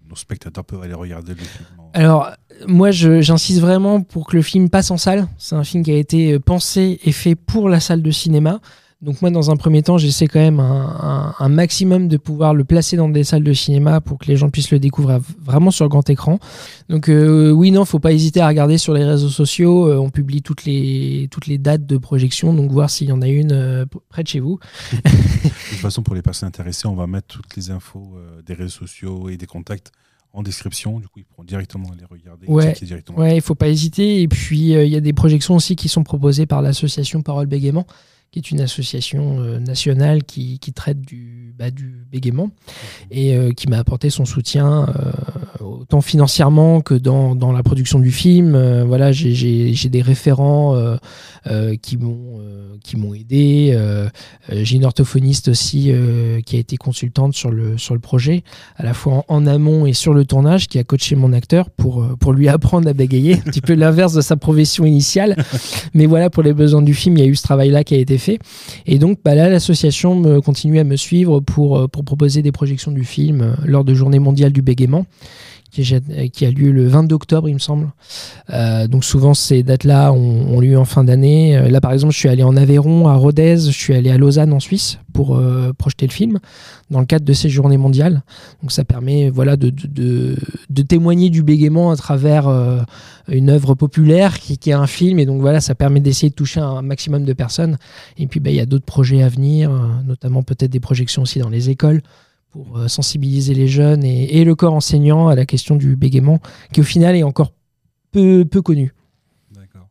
nos 0.09 0.15
spectateurs 0.15 0.63
peuvent 0.63 0.81
aller 0.81 0.93
regarder 0.93 1.33
le 1.33 1.39
film 1.39 1.65
Alors, 1.93 2.31
moi, 2.67 2.91
j'insiste 2.91 3.59
vraiment 3.59 4.01
pour 4.01 4.27
que 4.27 4.35
le 4.35 4.41
film 4.41 4.69
passe 4.69 4.91
en 4.91 4.97
salle. 4.97 5.27
C'est 5.37 5.55
un 5.55 5.63
film 5.63 5.83
qui 5.83 5.91
a 5.91 5.97
été 5.97 6.33
euh, 6.33 6.39
pensé 6.39 6.99
et 7.03 7.11
fait 7.11 7.35
pour 7.35 7.69
la 7.69 7.79
salle 7.79 8.01
de 8.01 8.11
cinéma. 8.11 8.59
Donc 9.01 9.21
moi, 9.21 9.29
dans 9.29 9.51
un 9.51 9.57
premier 9.57 9.83
temps, 9.83 9.99
j'essaie 9.99 10.25
quand 10.27 10.39
même 10.39 10.59
un, 10.59 10.63
un- 11.01 11.35
un 11.37 11.49
maximum 11.49 12.07
de 12.07 12.17
pouvoir 12.17 12.55
le 12.55 12.63
placer 12.63 12.97
dans 12.97 13.09
des 13.09 13.23
salles 13.23 13.43
de 13.43 13.53
cinéma 13.53 14.01
pour 14.01 14.17
que 14.17 14.25
les 14.25 14.35
gens 14.35 14.49
puissent 14.49 14.71
le 14.71 14.79
découvrir 14.79 15.19
vraiment 15.39 15.69
sur 15.69 15.87
grand 15.87 16.09
écran. 16.09 16.39
Donc 16.89 17.07
euh, 17.07 17.51
oui, 17.51 17.69
non, 17.69 17.85
faut 17.85 17.99
pas 17.99 18.11
hésiter 18.11 18.41
à 18.41 18.47
regarder 18.47 18.79
sur 18.79 18.95
les 18.95 19.03
réseaux 19.05 19.29
sociaux. 19.29 19.87
Euh, 19.87 19.97
on 19.97 20.09
publie 20.09 20.41
toutes 20.41 20.65
les, 20.65 21.27
toutes 21.29 21.45
les 21.45 21.59
dates 21.59 21.85
de 21.85 21.97
projection, 21.97 22.53
donc 22.55 22.71
voir 22.71 22.89
s'il 22.89 23.09
y 23.09 23.11
en 23.11 23.21
a 23.21 23.27
une 23.27 23.51
euh, 23.51 23.85
près 24.09 24.23
de 24.23 24.27
chez 24.29 24.39
vous. 24.39 24.57
De 25.03 25.69
toute 25.69 25.79
façon, 25.79 26.01
pour 26.01 26.15
les 26.15 26.21
personnes 26.23 26.47
intéressées, 26.47 26.87
on 26.87 26.95
va 26.95 27.05
mettre 27.07 27.27
toutes 27.27 27.55
les 27.55 27.69
infos 27.69 28.15
des 28.45 28.53
réseaux 28.53 28.69
sociaux 28.79 29.29
et 29.29 29.37
des 29.37 29.45
contacts 29.45 29.91
en 30.33 30.41
description. 30.41 30.99
Du 30.99 31.07
coup, 31.07 31.19
ils 31.19 31.25
pourront 31.25 31.43
directement 31.43 31.89
les 31.97 32.05
regarder. 32.05 32.47
Ouais. 32.47 32.73
directement. 32.81 33.19
Ouais, 33.19 33.35
il 33.35 33.41
faut 33.41 33.55
pas 33.55 33.67
hésiter. 33.67 34.21
Et 34.21 34.27
puis, 34.27 34.75
euh, 34.75 34.85
il 34.85 34.91
y 34.91 34.95
a 34.95 35.01
des 35.01 35.13
projections 35.13 35.55
aussi 35.55 35.75
qui 35.75 35.87
sont 35.89 36.03
proposées 36.03 36.45
par 36.47 36.61
l'association 36.61 37.21
Parole 37.21 37.45
Bégaiement, 37.47 37.85
qui 38.31 38.39
est 38.39 38.51
une 38.51 38.59
association 38.61 39.39
euh, 39.39 39.59
nationale 39.59 40.23
qui, 40.23 40.59
qui 40.59 40.73
traite 40.73 41.01
du, 41.01 41.53
bah, 41.57 41.71
du 41.71 42.05
bégaiement 42.11 42.49
et 43.09 43.35
euh, 43.35 43.51
qui 43.51 43.67
m'a 43.67 43.77
apporté 43.79 44.09
son 44.09 44.25
soutien 44.25 44.87
euh, 44.89 45.63
autant 45.63 46.01
financièrement 46.01 46.81
que 46.81 46.93
dans, 46.93 47.35
dans 47.35 47.51
la 47.51 47.63
production 47.63 47.99
du 47.99 48.11
film. 48.11 48.57
Voilà, 48.83 49.11
j'ai- 49.11 49.73
des 49.87 50.01
référents 50.01 50.75
qui 51.81 51.97
m'ont 51.97 53.13
aidé. 53.13 53.77
J'ai 54.51 54.75
une 54.75 54.85
orthophoniste 54.85 55.47
aussi 55.49 55.91
qui 56.45 56.55
a 56.55 56.59
été 56.59 56.77
consultante 56.77 57.33
sur 57.33 57.51
le, 57.51 57.77
sur 57.77 57.93
le 57.93 57.99
projet, 57.99 58.43
à 58.75 58.83
la 58.83 58.93
fois 58.93 59.25
en, 59.29 59.37
en 59.37 59.47
amont 59.47 59.85
et 59.85 59.93
sur 59.93 60.13
le 60.13 60.25
tournage, 60.25 60.67
qui 60.67 60.77
a 60.79 60.83
coaché 60.83 61.15
mon 61.15 61.31
acteur 61.33 61.69
pour, 61.69 62.05
pour 62.19 62.33
lui 62.33 62.47
apprendre 62.49 62.87
à 62.89 62.93
bégayer, 62.93 63.35
un 63.35 63.39
petit 63.39 63.61
peu 63.61 63.73
l'inverse 63.73 64.13
de 64.13 64.21
sa 64.21 64.35
profession 64.35 64.85
initiale. 64.85 65.35
Mais 65.93 66.05
voilà, 66.05 66.29
pour 66.29 66.43
les 66.43 66.53
besoins 66.53 66.81
du 66.81 66.93
film, 66.93 67.17
il 67.17 67.23
y 67.23 67.23
a 67.23 67.29
eu 67.29 67.35
ce 67.35 67.43
travail-là 67.43 67.83
qui 67.83 67.95
a 67.95 67.97
été 67.97 68.16
Et 68.85 68.99
donc 68.99 69.19
bah 69.23 69.35
là, 69.35 69.49
l'association 69.49 70.41
continue 70.41 70.79
à 70.79 70.83
me 70.83 70.95
suivre 70.95 71.39
pour, 71.39 71.77
euh, 71.77 71.87
pour 71.87 72.03
proposer 72.03 72.41
des 72.41 72.51
projections 72.51 72.91
du 72.91 73.03
film 73.03 73.41
euh, 73.41 73.53
lors 73.65 73.83
de 73.83 73.93
Journée 73.93 74.19
mondiale 74.19 74.51
du 74.51 74.61
bégaiement 74.61 75.05
qui, 75.71 75.81
est- 75.81 76.29
qui 76.29 76.45
a 76.45 76.51
lieu 76.51 76.71
le 76.71 76.87
22 76.87 77.15
octobre, 77.15 77.47
il 77.49 77.53
me 77.53 77.59
semble. 77.59 77.89
Euh, 78.51 78.87
donc 78.87 79.03
souvent 79.03 79.33
ces 79.33 79.63
dates-là 79.63 80.11
ont, 80.13 80.55
ont 80.55 80.59
lieu 80.59 80.77
en 80.77 80.85
fin 80.85 81.03
d'année. 81.03 81.57
Euh, 81.57 81.69
Là, 81.69 81.81
par 81.81 81.91
exemple, 81.91 82.13
je 82.13 82.17
suis 82.19 82.29
allé 82.29 82.43
en 82.43 82.55
Aveyron, 82.55 83.07
à 83.07 83.15
Rodez, 83.15 83.57
je 83.57 83.71
suis 83.71 83.93
allé 83.93 84.09
à 84.09 84.17
Lausanne 84.17 84.53
en 84.53 84.59
Suisse 84.59 84.99
pour 85.13 85.35
euh, 85.35 85.73
projeter 85.77 86.05
le 86.07 86.11
film 86.11 86.39
dans 86.89 86.99
le 86.99 87.05
cadre 87.05 87.25
de 87.25 87.33
ces 87.33 87.49
journées 87.49 87.77
mondiales. 87.77 88.21
Donc 88.61 88.71
ça 88.71 88.83
permet 88.85 89.29
voilà, 89.29 89.57
de, 89.57 89.69
de, 89.69 90.37
de- 90.69 90.81
témoigner 90.83 91.29
du 91.29 91.43
bégaiement 91.43 91.91
à 91.91 91.95
travers 91.97 92.47
euh, 92.47 92.79
une 93.27 93.49
œuvre 93.49 93.73
populaire 93.75 94.39
qui, 94.39 94.53
est 94.69 94.73
un 94.73 94.87
film. 94.87 95.19
Et 95.19 95.25
donc 95.25 95.41
voilà, 95.41 95.59
ça 95.59 95.75
permet 95.75 95.99
d'essayer 95.99 96.29
de 96.29 96.35
toucher 96.35 96.59
un 96.61 96.81
maximum 96.81 97.25
de 97.25 97.33
personnes. 97.33 97.77
Et 98.17 98.27
puis 98.27 98.39
bah, 98.39 98.49
il 98.51 98.55
y 98.55 98.61
a 98.61 98.65
d'autres 98.65 98.85
projets 98.85 99.21
à 99.23 99.27
venir, 99.29 99.71
euh, 99.71 99.77
notamment 100.05 100.43
peut-être 100.43 100.71
des 100.71 100.79
projections 100.79 101.23
aussi 101.23 101.39
dans 101.39 101.49
les 101.49 101.69
écoles 101.69 102.01
pour 102.57 102.77
euh, 102.77 102.87
sensibiliser 102.87 103.53
les 103.53 103.67
jeunes 103.67 104.03
et, 104.03 104.39
et 104.39 104.43
le 104.43 104.55
corps 104.55 104.73
enseignant 104.73 105.27
à 105.27 105.35
la 105.35 105.45
question 105.45 105.75
du 105.75 105.95
bégaiement, 105.95 106.39
qui 106.73 106.79
au 106.81 106.83
final 106.83 107.15
est 107.15 107.21
encore 107.23 107.53
peu, 108.11 108.45
peu 108.45 108.63
connu. 108.63 108.93
D'accord. 109.53 109.87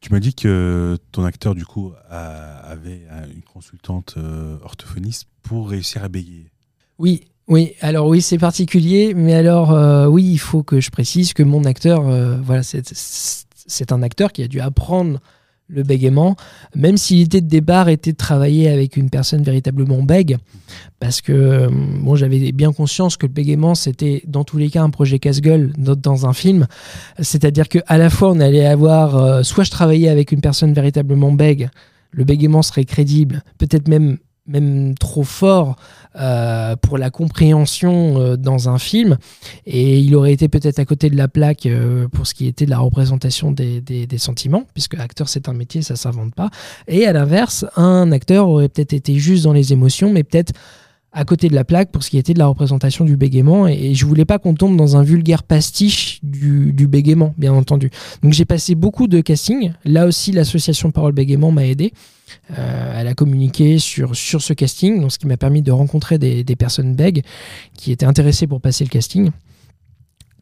Tu 0.00 0.12
m'as 0.12 0.20
dit 0.20 0.34
que 0.34 0.98
ton 1.12 1.24
acteur, 1.24 1.54
du 1.54 1.64
coup, 1.64 1.92
a- 2.10 2.58
avait 2.58 3.06
une 3.34 3.42
consultante 3.42 4.16
euh, 4.18 4.58
orthophoniste 4.62 5.28
pour 5.42 5.70
réussir 5.70 6.04
à 6.04 6.08
bégayer. 6.08 6.50
Oui, 6.98 7.22
oui. 7.48 7.72
Alors 7.80 8.06
oui, 8.06 8.20
c'est 8.20 8.38
particulier, 8.38 9.14
mais 9.14 9.32
alors 9.32 9.72
euh, 9.72 10.06
oui, 10.06 10.24
il 10.24 10.38
faut 10.38 10.62
que 10.62 10.80
je 10.80 10.90
précise 10.90 11.32
que 11.32 11.42
mon 11.42 11.64
acteur, 11.64 12.06
euh, 12.06 12.36
voilà, 12.42 12.62
c'est 12.62 13.92
un 13.92 14.02
acteur 14.02 14.30
qui 14.32 14.42
a 14.42 14.48
dû 14.48 14.60
apprendre 14.60 15.20
le 15.68 15.82
bégaiement, 15.82 16.36
même 16.74 16.96
si 16.96 17.14
l'idée 17.14 17.40
de 17.40 17.48
départ 17.48 17.88
était 17.88 18.12
de 18.12 18.16
travailler 18.16 18.68
avec 18.68 18.96
une 18.96 19.08
personne 19.08 19.42
véritablement 19.42 20.02
bègue, 20.02 20.36
parce 21.00 21.20
que 21.20 21.32
euh, 21.32 21.68
bon, 21.70 22.16
j'avais 22.16 22.52
bien 22.52 22.72
conscience 22.72 23.16
que 23.16 23.26
le 23.26 23.32
bégaiement 23.32 23.74
c'était 23.74 24.22
dans 24.26 24.44
tous 24.44 24.58
les 24.58 24.68
cas 24.68 24.82
un 24.82 24.90
projet 24.90 25.18
casse-gueule 25.18 25.72
dans, 25.76 26.26
un 26.26 26.32
film, 26.32 26.66
c'est-à-dire 27.18 27.68
que 27.68 27.78
à 27.86 27.96
la 27.98 28.10
fois 28.10 28.30
on 28.30 28.40
allait 28.40 28.66
avoir, 28.66 29.16
euh, 29.16 29.42
soit 29.42 29.64
je 29.64 29.70
travaillais 29.70 30.08
avec 30.08 30.32
une 30.32 30.40
personne 30.40 30.74
véritablement 30.74 31.32
bègue, 31.32 31.70
le 32.10 32.24
bégaiement 32.24 32.62
serait 32.62 32.84
crédible, 32.84 33.42
peut-être 33.58 33.88
même 33.88 34.18
même 34.46 34.94
trop 34.98 35.22
fort 35.24 35.76
euh, 36.16 36.76
pour 36.76 36.98
la 36.98 37.10
compréhension 37.10 38.20
euh, 38.20 38.36
dans 38.36 38.68
un 38.68 38.78
film. 38.78 39.16
Et 39.66 39.98
il 39.98 40.14
aurait 40.14 40.32
été 40.32 40.48
peut-être 40.48 40.78
à 40.78 40.84
côté 40.84 41.08
de 41.10 41.16
la 41.16 41.28
plaque 41.28 41.66
euh, 41.66 42.08
pour 42.08 42.26
ce 42.26 42.34
qui 42.34 42.46
était 42.46 42.66
de 42.66 42.70
la 42.70 42.78
représentation 42.78 43.50
des, 43.52 43.80
des- 43.80 44.06
des 44.06 44.18
sentiments, 44.18 44.64
puisque 44.74 44.94
acteur 44.94 45.28
c'est 45.28 45.48
un 45.48 45.54
métier, 45.54 45.82
ça 45.82 45.96
s'invente 45.96 46.34
pas. 46.34 46.50
Et 46.88 47.06
à 47.06 47.12
l'inverse, 47.12 47.64
un 47.76 48.12
acteur 48.12 48.48
aurait 48.48 48.68
peut-être 48.68 48.92
été 48.92 49.14
juste 49.18 49.44
dans 49.44 49.52
les 49.52 49.72
émotions, 49.72 50.12
mais 50.12 50.24
peut-être 50.24 50.52
à 51.14 51.24
côté 51.24 51.48
de 51.48 51.54
la 51.54 51.64
plaque 51.64 51.90
pour 51.90 52.02
ce 52.02 52.10
qui 52.10 52.18
était 52.18 52.34
de 52.34 52.38
la 52.38 52.46
représentation 52.46 53.04
du 53.04 53.16
bégaiement. 53.16 53.66
Et, 53.66 53.72
et 53.72 53.94
je 53.94 54.04
voulais 54.04 54.24
pas 54.24 54.38
qu'on 54.38 54.54
tombe 54.54 54.76
dans 54.76 54.96
un 54.96 55.02
vulgaire 55.02 55.42
pastiche 55.44 56.18
du, 56.22 56.86
bégaiement, 56.86 57.34
bien 57.38 57.52
entendu. 57.52 57.90
Donc 58.22 58.32
j'ai 58.32 58.44
passé 58.44 58.74
beaucoup 58.74 59.06
de 59.06 59.20
casting. 59.20 59.72
Là 59.84 60.06
aussi, 60.06 60.32
l'association 60.32 60.90
Parole 60.90 61.12
Bégaiement 61.12 61.52
m'a 61.52 61.66
aidé. 61.66 61.92
Euh, 62.58 63.00
elle 63.00 63.06
a 63.06 63.14
communiqué 63.14 63.78
sur, 63.78 64.16
sur 64.16 64.42
ce 64.42 64.52
casting, 64.52 65.00
donc 65.00 65.12
ce 65.12 65.18
qui 65.18 65.26
m'a 65.26 65.36
permis 65.36 65.62
de 65.62 65.70
rencontrer 65.70 66.18
des, 66.18 66.44
personnes 66.56 66.94
bègues 66.94 67.22
qui 67.76 67.92
étaient 67.92 68.06
intéressées 68.06 68.46
pour 68.46 68.60
passer 68.60 68.84
le 68.84 68.90
casting. 68.90 69.30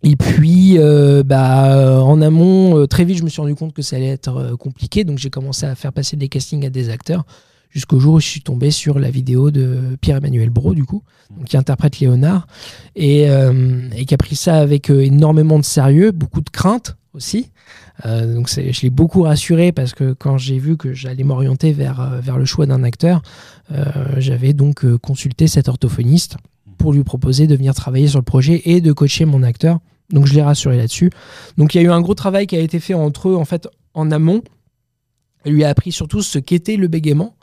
Et 0.05 0.17
puis, 0.17 0.79
euh, 0.79 1.23
bah, 1.23 2.03
en 2.03 2.21
amont, 2.23 2.77
euh, 2.77 2.87
très 2.87 3.05
vite, 3.05 3.19
je 3.19 3.23
me 3.23 3.29
suis 3.29 3.41
rendu 3.41 3.55
compte 3.55 3.73
que 3.73 3.83
ça 3.83 3.97
allait 3.97 4.09
être 4.09 4.37
euh, 4.37 4.57
compliqué, 4.57 5.05
donc 5.05 5.19
j'ai 5.19 5.31
commencé 5.31 5.65
à 5.65 5.77
faire 5.77 5.93
passer 5.93 6.17
des 6.17 6.29
castings 6.29 6.67
à 6.67 6.71
des 6.71 6.91
acteurs, 6.91 7.25
jusqu'au 7.73 7.99
jour 7.99 8.15
où 8.15 8.21
je 8.21 8.27
suis 8.27 8.43
tombé 8.43 8.71
sur 8.71 8.99
la 8.99 9.11
vidéo 9.11 9.51
de 9.51 9.97
Pierre-Emmanuel 10.01 10.51
Bro, 10.51 10.75
du 10.75 10.85
coup, 10.85 11.03
qui 11.47 11.57
interprète 11.57 11.99
Léonard, 12.01 12.47
et, 12.95 13.29
euh, 13.31 13.89
et 13.97 14.05
qui 14.05 14.15
a 14.15 14.19
pris 14.19 14.37
ça 14.37 14.57
avec 14.57 14.91
euh, 14.91 15.01
énormément 15.01 15.59
de 15.59 15.65
sérieux, 15.65 16.13
beaucoup 16.13 16.43
de 16.43 16.51
crainte 16.51 16.97
aussi. 17.15 17.51
Euh, 18.07 18.35
donc 18.35 18.49
je 18.49 18.81
l'ai 18.83 18.91
beaucoup 18.91 19.23
rassuré 19.23 19.73
parce 19.73 19.93
que 19.95 20.13
quand 20.13 20.39
j'ai 20.39 20.59
vu 20.59 20.77
que 20.77 20.93
j'allais 20.93 21.25
m'orienter 21.25 21.73
vers, 21.73 22.21
vers 22.23 22.39
le 22.39 22.45
choix 22.45 22.67
d'un 22.67 22.83
acteur, 22.85 23.23
j'avais 24.17 24.53
donc 24.53 24.85
consulté 24.99 25.47
cet 25.47 25.69
orthophoniste 25.69 26.37
pour 26.79 26.93
lui 26.93 27.05
proposer 27.05 27.47
de 27.47 27.55
venir 27.55 27.75
travailler 27.75 28.09
sur 28.09 28.19
le 28.19 28.25
projet 28.25 28.63
et 28.65 28.81
de 28.81 28.93
coacher 28.93 29.25
mon 29.25 29.43
acteur. 29.43 29.79
Donc 30.11 30.27
je 30.27 30.35
l'ai 30.35 30.43
rassuré 30.43 30.77
là-dessus. 30.77 31.11
Donc 31.57 31.75
il 31.75 31.81
y 31.81 31.85
a 31.85 31.89
eu 31.89 31.91
un 31.91 32.01
gros 32.01 32.15
travail 32.15 32.47
qui 32.47 32.57
a 32.57 32.61
été 32.61 32.81
fait 32.81 32.95
entre 32.95 33.29
eux 33.29 33.37
en 33.37 33.45
fait 33.45 33.69
en 33.95 34.11
amont. 34.11 34.43
Elle 35.45 35.53
lui 35.53 35.65
a 35.65 35.69
appris 35.69 35.93
surtout 35.93 36.23
ce 36.23 36.39
qu'était 36.39 36.77
le 36.77 36.89
bégaiement. 36.89 37.35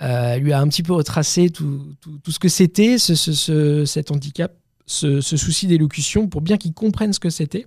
Euh, 0.00 0.36
lui 0.36 0.52
a 0.52 0.60
un 0.60 0.68
petit 0.68 0.82
peu 0.84 0.92
retracé 0.92 1.50
tout, 1.50 1.96
tout- 2.00 2.18
tout 2.18 2.30
ce 2.30 2.38
que 2.38 2.48
c'était, 2.48 2.98
ce, 2.98 3.14
ce- 3.16 3.32
ce- 3.32 3.84
cet 3.84 4.10
handicap, 4.12 4.54
ce, 4.86 5.20
ce 5.20 5.36
souci 5.36 5.66
d'élocution, 5.66 6.28
pour 6.28 6.40
bien 6.40 6.56
qu'il 6.56 6.72
comprenne 6.72 7.12
ce 7.12 7.18
que 7.20 7.30
c'était, 7.30 7.66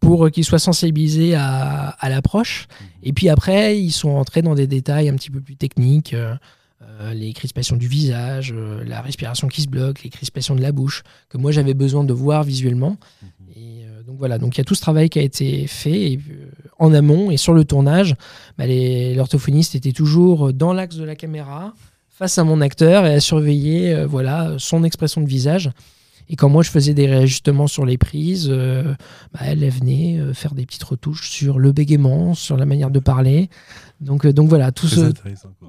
pour 0.00 0.30
qu'il 0.30 0.44
soit 0.44 0.58
sensibilisé 0.58 1.34
à, 1.34 1.88
à 1.90 2.08
l'approche. 2.08 2.68
Et 3.02 3.12
puis 3.12 3.28
après, 3.28 3.80
ils 3.80 3.90
sont 3.92 4.14
rentrés 4.14 4.42
dans 4.42 4.54
des 4.54 4.66
détails 4.66 5.08
un 5.08 5.14
petit 5.16 5.30
peu 5.30 5.40
plus 5.40 5.56
techniques, 5.56 6.14
euh, 6.14 6.34
euh, 6.82 7.12
les 7.12 7.32
crispations 7.32 7.76
du 7.76 7.88
visage, 7.88 8.52
euh, 8.56 8.84
la 8.84 9.02
respiration 9.02 9.48
qui 9.48 9.62
se 9.62 9.68
bloque, 9.68 10.02
les 10.04 10.10
crispations 10.10 10.54
de 10.54 10.62
la 10.62 10.70
bouche, 10.72 11.02
que 11.28 11.36
moi 11.36 11.50
j'avais 11.50 11.74
besoin 11.74 12.04
de 12.04 12.12
voir 12.12 12.44
visuellement. 12.44 12.96
Et 13.56 13.82
euh, 13.84 14.02
donc 14.04 14.16
voilà, 14.18 14.38
donc 14.38 14.56
il 14.56 14.58
y 14.58 14.60
a 14.60 14.64
tout 14.64 14.76
ce 14.76 14.80
travail 14.80 15.08
qui 15.10 15.18
a 15.18 15.22
été 15.22 15.66
fait 15.66 16.12
et, 16.12 16.20
en 16.78 16.94
amont 16.94 17.30
et 17.30 17.36
sur 17.36 17.52
le 17.54 17.64
tournage. 17.64 18.14
bah, 18.56 18.66
les- 18.66 19.14
L'orthophoniste 19.14 19.74
était 19.74 19.92
toujours 19.92 20.52
dans 20.52 20.72
l'axe 20.72 20.96
de 20.96 21.04
la 21.04 21.16
caméra, 21.16 21.74
face 22.08 22.38
à 22.38 22.44
mon 22.44 22.60
acteur 22.60 23.06
et 23.06 23.14
à 23.14 23.20
surveiller 23.20 23.92
euh, 23.94 24.06
voilà, 24.06 24.54
son 24.58 24.84
expression 24.84 25.20
de 25.20 25.26
visage. 25.28 25.70
Et 26.30 26.36
quand 26.36 26.50
moi 26.50 26.62
je 26.62 26.68
faisais 26.70 26.92
des 26.92 27.06
réajustements 27.06 27.68
sur 27.68 27.86
les 27.86 27.96
prises, 27.96 28.48
euh, 28.50 28.94
bah, 29.32 29.40
elle, 29.44 29.66
venait 29.70 30.18
euh, 30.18 30.34
faire 30.34 30.52
des 30.54 30.66
petites 30.66 30.82
retouches 30.84 31.30
sur 31.30 31.58
le 31.58 31.72
bégaiement, 31.72 32.34
sur 32.34 32.56
la 32.58 32.66
manière 32.66 32.90
de 32.90 32.98
parler. 32.98 33.48
Donc, 34.00 34.26
euh, 34.26 34.32
donc 34.34 34.48
voilà, 34.48 34.70
tout 34.70 34.86
ce, 34.88 35.00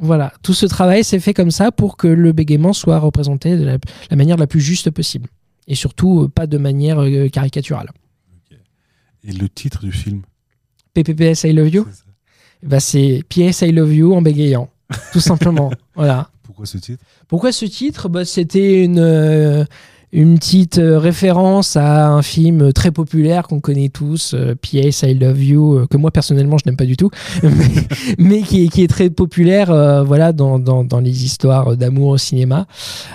voilà, 0.01 0.33
tout 0.43 0.53
ce 0.53 0.65
travail 0.65 1.03
s'est 1.05 1.19
fait 1.21 1.33
comme 1.33 1.51
ça 1.51 1.71
pour 1.71 1.95
que 1.95 2.07
le 2.07 2.33
bégaiement 2.33 2.73
soit 2.73 2.99
représenté 2.99 3.57
de 3.57 3.63
la, 3.63 3.77
la 4.11 4.17
manière 4.17 4.35
la 4.37 4.47
plus 4.47 4.59
juste 4.59 4.91
possible. 4.91 5.29
Et 5.67 5.75
surtout, 5.75 6.27
pas 6.29 6.45
de 6.45 6.57
manière 6.57 6.99
caricaturale. 7.31 7.91
Et 9.23 9.31
le 9.31 9.47
titre 9.47 9.81
du 9.85 9.91
film? 9.91 10.23
PPPS 10.93 11.43
I 11.45 11.53
Love 11.53 11.69
You, 11.69 11.87
bah, 12.63 12.79
c'est 12.79 13.23
PS 13.29 13.61
I 13.61 13.71
Love 13.71 13.93
You 13.93 14.13
en 14.13 14.21
bégayant. 14.21 14.69
Tout 15.11 15.19
simplement. 15.19 15.71
voilà. 15.95 16.29
Pourquoi 16.43 16.65
ce 16.65 16.77
titre? 16.77 17.03
Pourquoi 17.27 17.51
ce 17.51 17.65
titre? 17.65 18.09
Bah, 18.09 18.25
C'était 18.25 18.83
une, 18.83 18.99
euh, 18.99 19.63
une 20.11 20.39
petite 20.39 20.79
euh, 20.79 20.97
référence 20.97 21.75
à 21.75 22.07
un 22.07 22.23
film 22.23 22.73
très 22.73 22.89
populaire 22.89 23.43
qu'on 23.43 23.59
connaît 23.59 23.89
tous, 23.89 24.33
euh, 24.33 24.55
P.S. 24.59 25.03
I 25.03 25.13
Love 25.13 25.43
You, 25.43 25.73
euh, 25.73 25.87
que 25.87 25.97
moi 25.97 26.09
personnellement 26.09 26.57
je 26.57 26.67
n'aime 26.67 26.77
pas 26.77 26.85
du 26.85 26.97
tout, 26.97 27.11
mais, 28.17 28.41
qui, 28.41 28.63
est, 28.63 28.87
très 28.87 29.11
populaire 29.11 29.67
voilà, 30.03 30.33
dans, 30.33 30.99
les 31.01 31.25
histoires 31.25 31.77
d'amour 31.77 32.09
au 32.09 32.17
cinéma. 32.17 32.65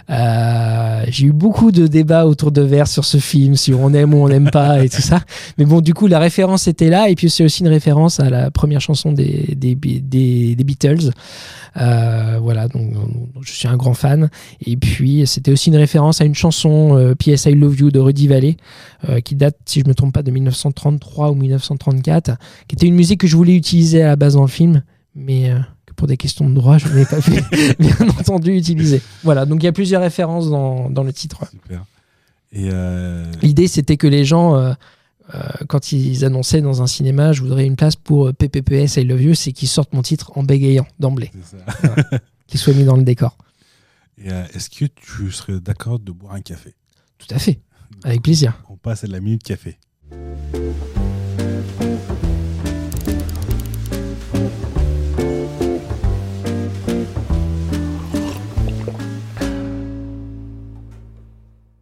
J'ai 0.08 1.26
eu 1.26 1.32
beaucoup 1.32 1.72
de 1.72 1.86
débats 1.86 2.26
autour 2.26 2.52
de 2.52 2.62
verre 2.62 2.86
sur 2.86 3.04
ce 3.04 3.18
film, 3.18 3.56
sur 3.56 3.80
on 3.80 3.92
aime 3.92 4.14
ou 4.14 4.18
on 4.18 4.28
n'aime 4.28 4.50
pas 4.50 4.84
et 4.84 4.88
tout 4.88 5.02
ça. 5.02 5.20
Mais 5.58 5.64
bon, 5.64 5.80
du 5.80 5.94
coup, 5.94 6.06
la 6.06 6.18
référence 6.18 6.68
était 6.68 6.90
là, 6.90 7.08
et 7.08 7.14
puis 7.14 7.28
c'est 7.28 7.44
aussi 7.44 7.62
une 7.62 7.68
référence 7.68 8.20
à 8.20 8.30
la 8.30 8.50
première 8.50 8.80
chanson 8.80 9.12
des, 9.12 9.56
Beatles. 9.74 11.10
Voilà, 11.74 12.68
donc, 12.68 12.92
je 13.42 13.52
suis 13.52 13.68
un 13.68 13.76
grand 13.76 13.94
fan. 13.94 14.30
Et 14.64 14.76
puis, 14.76 15.26
c'était 15.26 15.50
aussi 15.50 15.70
une 15.70 15.76
référence 15.76 16.20
à 16.20 16.24
une 16.24 16.34
chanson 16.34 16.83
euh, 16.92 17.14
P.S. 17.14 17.46
I 17.46 17.54
Love 17.54 17.78
You 17.78 17.90
de 17.90 17.98
Rudy 17.98 18.28
Valley, 18.28 18.56
euh, 19.08 19.20
qui 19.20 19.34
date, 19.34 19.56
si 19.64 19.80
je 19.80 19.88
me 19.88 19.94
trompe 19.94 20.12
pas, 20.14 20.22
de 20.22 20.30
1933 20.30 21.30
ou 21.30 21.34
1934, 21.34 22.32
qui 22.68 22.74
était 22.76 22.86
une 22.86 22.94
musique 22.94 23.20
que 23.20 23.26
je 23.26 23.36
voulais 23.36 23.56
utiliser 23.56 24.02
à 24.02 24.08
la 24.08 24.16
base 24.16 24.34
dans 24.34 24.42
le 24.42 24.48
film, 24.48 24.82
mais 25.14 25.50
euh, 25.50 25.58
que 25.86 25.94
pour 25.94 26.06
des 26.06 26.16
questions 26.16 26.48
de 26.48 26.54
droit, 26.54 26.78
je 26.78 26.88
ne 26.88 26.94
l'ai 26.94 27.06
pas 27.06 27.20
bien 27.78 28.08
entendu, 28.18 28.56
utiliser. 28.56 29.00
Voilà, 29.22 29.46
donc 29.46 29.62
il 29.62 29.66
y 29.66 29.68
a 29.68 29.72
plusieurs 29.72 30.02
références 30.02 30.50
dans, 30.50 30.90
dans 30.90 31.02
le 31.02 31.12
titre. 31.12 31.44
Super. 31.50 31.84
Et 32.54 32.68
euh, 32.72 33.24
L'idée, 33.42 33.66
c'était 33.66 33.96
que 33.96 34.06
les 34.06 34.24
gens, 34.24 34.56
euh, 34.56 34.72
euh, 35.34 35.40
quand 35.68 35.92
ils 35.92 36.24
annonçaient 36.24 36.60
dans 36.60 36.82
un 36.82 36.86
cinéma, 36.86 37.32
je 37.32 37.42
voudrais 37.42 37.66
une 37.66 37.76
place 37.76 37.96
pour 37.96 38.28
euh, 38.28 38.32
PPPS 38.32 38.96
I 38.96 39.04
Love 39.04 39.22
You, 39.22 39.34
c'est 39.34 39.52
qu'ils 39.52 39.68
sortent 39.68 39.92
mon 39.92 40.02
titre 40.02 40.30
en 40.36 40.44
bégayant 40.44 40.86
d'emblée, 41.00 41.32
ça. 41.42 42.18
qu'il 42.46 42.60
soit 42.60 42.74
mis 42.74 42.84
dans 42.84 42.96
le 42.96 43.02
décor. 43.02 43.36
Et 44.18 44.30
euh, 44.30 44.44
est-ce 44.54 44.70
que 44.70 44.84
tu 44.84 45.30
serais 45.32 45.60
d'accord 45.60 45.98
de 45.98 46.12
boire 46.12 46.34
un 46.34 46.40
café? 46.40 46.74
Tout 47.18 47.26
à 47.34 47.38
fait, 47.38 47.60
avec 48.04 48.22
plaisir. 48.22 48.62
On 48.68 48.76
passe 48.76 49.04
à 49.04 49.06
la 49.08 49.20
minute 49.20 49.42
café. 49.42 49.78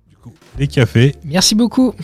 Du 0.09 0.17
coup, 0.17 0.33
les 0.59 0.69
cafés. 0.69 1.15
Merci 1.25 1.55
beaucoup. 1.55 1.95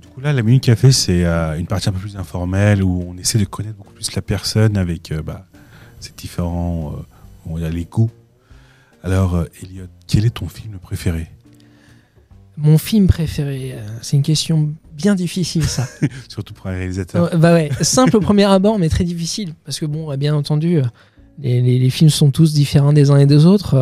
Du 0.00 0.06
coup, 0.08 0.20
là, 0.20 0.32
la 0.32 0.42
minute 0.42 0.62
café, 0.62 0.92
c'est 0.92 1.24
euh, 1.24 1.58
une 1.58 1.66
partie 1.66 1.88
un 1.88 1.92
peu 1.92 1.98
plus 1.98 2.16
informelle 2.16 2.82
où 2.82 3.04
on 3.08 3.16
essaie 3.18 3.38
de 3.38 3.44
connaître 3.44 3.76
beaucoup 3.76 3.92
plus 3.92 4.14
la 4.14 4.22
personne 4.22 4.76
avec 4.76 5.12
euh, 5.12 5.22
bah, 5.22 5.46
ses 6.00 6.12
différents. 6.12 6.94
euh, 6.96 7.02
on 7.48 7.56
les 7.56 7.84
goûts. 7.84 8.10
Alors, 9.02 9.34
euh, 9.36 9.44
Elliot, 9.62 9.86
quel 10.06 10.24
est 10.24 10.30
ton 10.34 10.48
film 10.48 10.78
préféré 10.78 11.26
Mon 12.56 12.78
film 12.78 13.06
préféré, 13.06 13.72
euh, 13.74 13.86
c'est 14.02 14.16
une 14.16 14.22
question 14.22 14.70
bien 14.96 15.14
difficile 15.14 15.64
ça. 15.64 15.86
Surtout 16.28 16.54
pour 16.54 16.66
un 16.66 16.72
réalisateur. 16.72 17.32
Euh, 17.34 17.36
bah 17.36 17.52
ouais, 17.54 17.70
simple 17.82 18.16
au 18.16 18.20
premier 18.20 18.44
abord, 18.44 18.78
mais 18.78 18.88
très 18.88 19.04
difficile. 19.04 19.54
Parce 19.64 19.78
que 19.78 19.86
bon, 19.86 20.14
bien 20.16 20.34
entendu, 20.34 20.78
euh, 20.78 20.82
les, 21.40 21.60
les- 21.60 21.78
les 21.78 21.90
films 21.90 22.10
sont 22.10 22.30
tous 22.30 22.52
différents 22.54 22.92
des 22.92 23.10
uns 23.10 23.18
et 23.18 23.26
des 23.26 23.44
autres. 23.46 23.76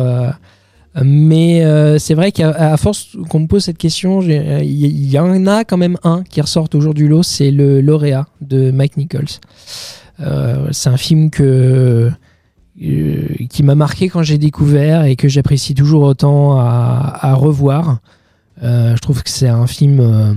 mais 1.03 1.63
euh, 1.65 1.97
c'est 1.99 2.13
vrai 2.13 2.31
qu'à 2.31 2.77
force 2.77 3.17
qu'on 3.29 3.39
me 3.39 3.47
pose 3.47 3.63
cette 3.63 3.77
question, 3.77 4.21
euh, 4.21 4.59
il 4.63 5.09
y, 5.09 5.17
en 5.19 5.45
a 5.47 5.63
quand 5.63 5.77
même 5.77 5.97
un 6.03 6.23
qui 6.23 6.39
ressort 6.41 6.67
au 6.73 6.81
jour 6.81 6.93
du 6.93 7.07
lot, 7.07 7.23
c'est 7.23 7.51
le 7.51 7.81
lauréat 7.81 8.27
de 8.41 8.71
Mike 8.71 8.97
Nichols. 8.97 9.25
Euh, 10.21 10.67
c'est 10.71 10.89
un 10.89 10.95
film 10.97 11.29
que 11.29 12.11
qui 12.77 13.63
m'a 13.63 13.75
marqué 13.75 14.09
quand 14.09 14.23
j'ai 14.23 14.37
découvert 14.37 15.05
et 15.05 15.15
que 15.15 15.27
j'apprécie 15.27 15.73
toujours 15.73 16.03
autant 16.03 16.59
à, 16.59 17.33
revoir. 17.35 17.99
Euh, 18.63 18.95
je 18.95 19.01
trouve 19.01 19.23
que 19.23 19.29
c'est 19.29 19.47
un 19.47 19.67
film 19.67 19.99
euh, 19.99 20.33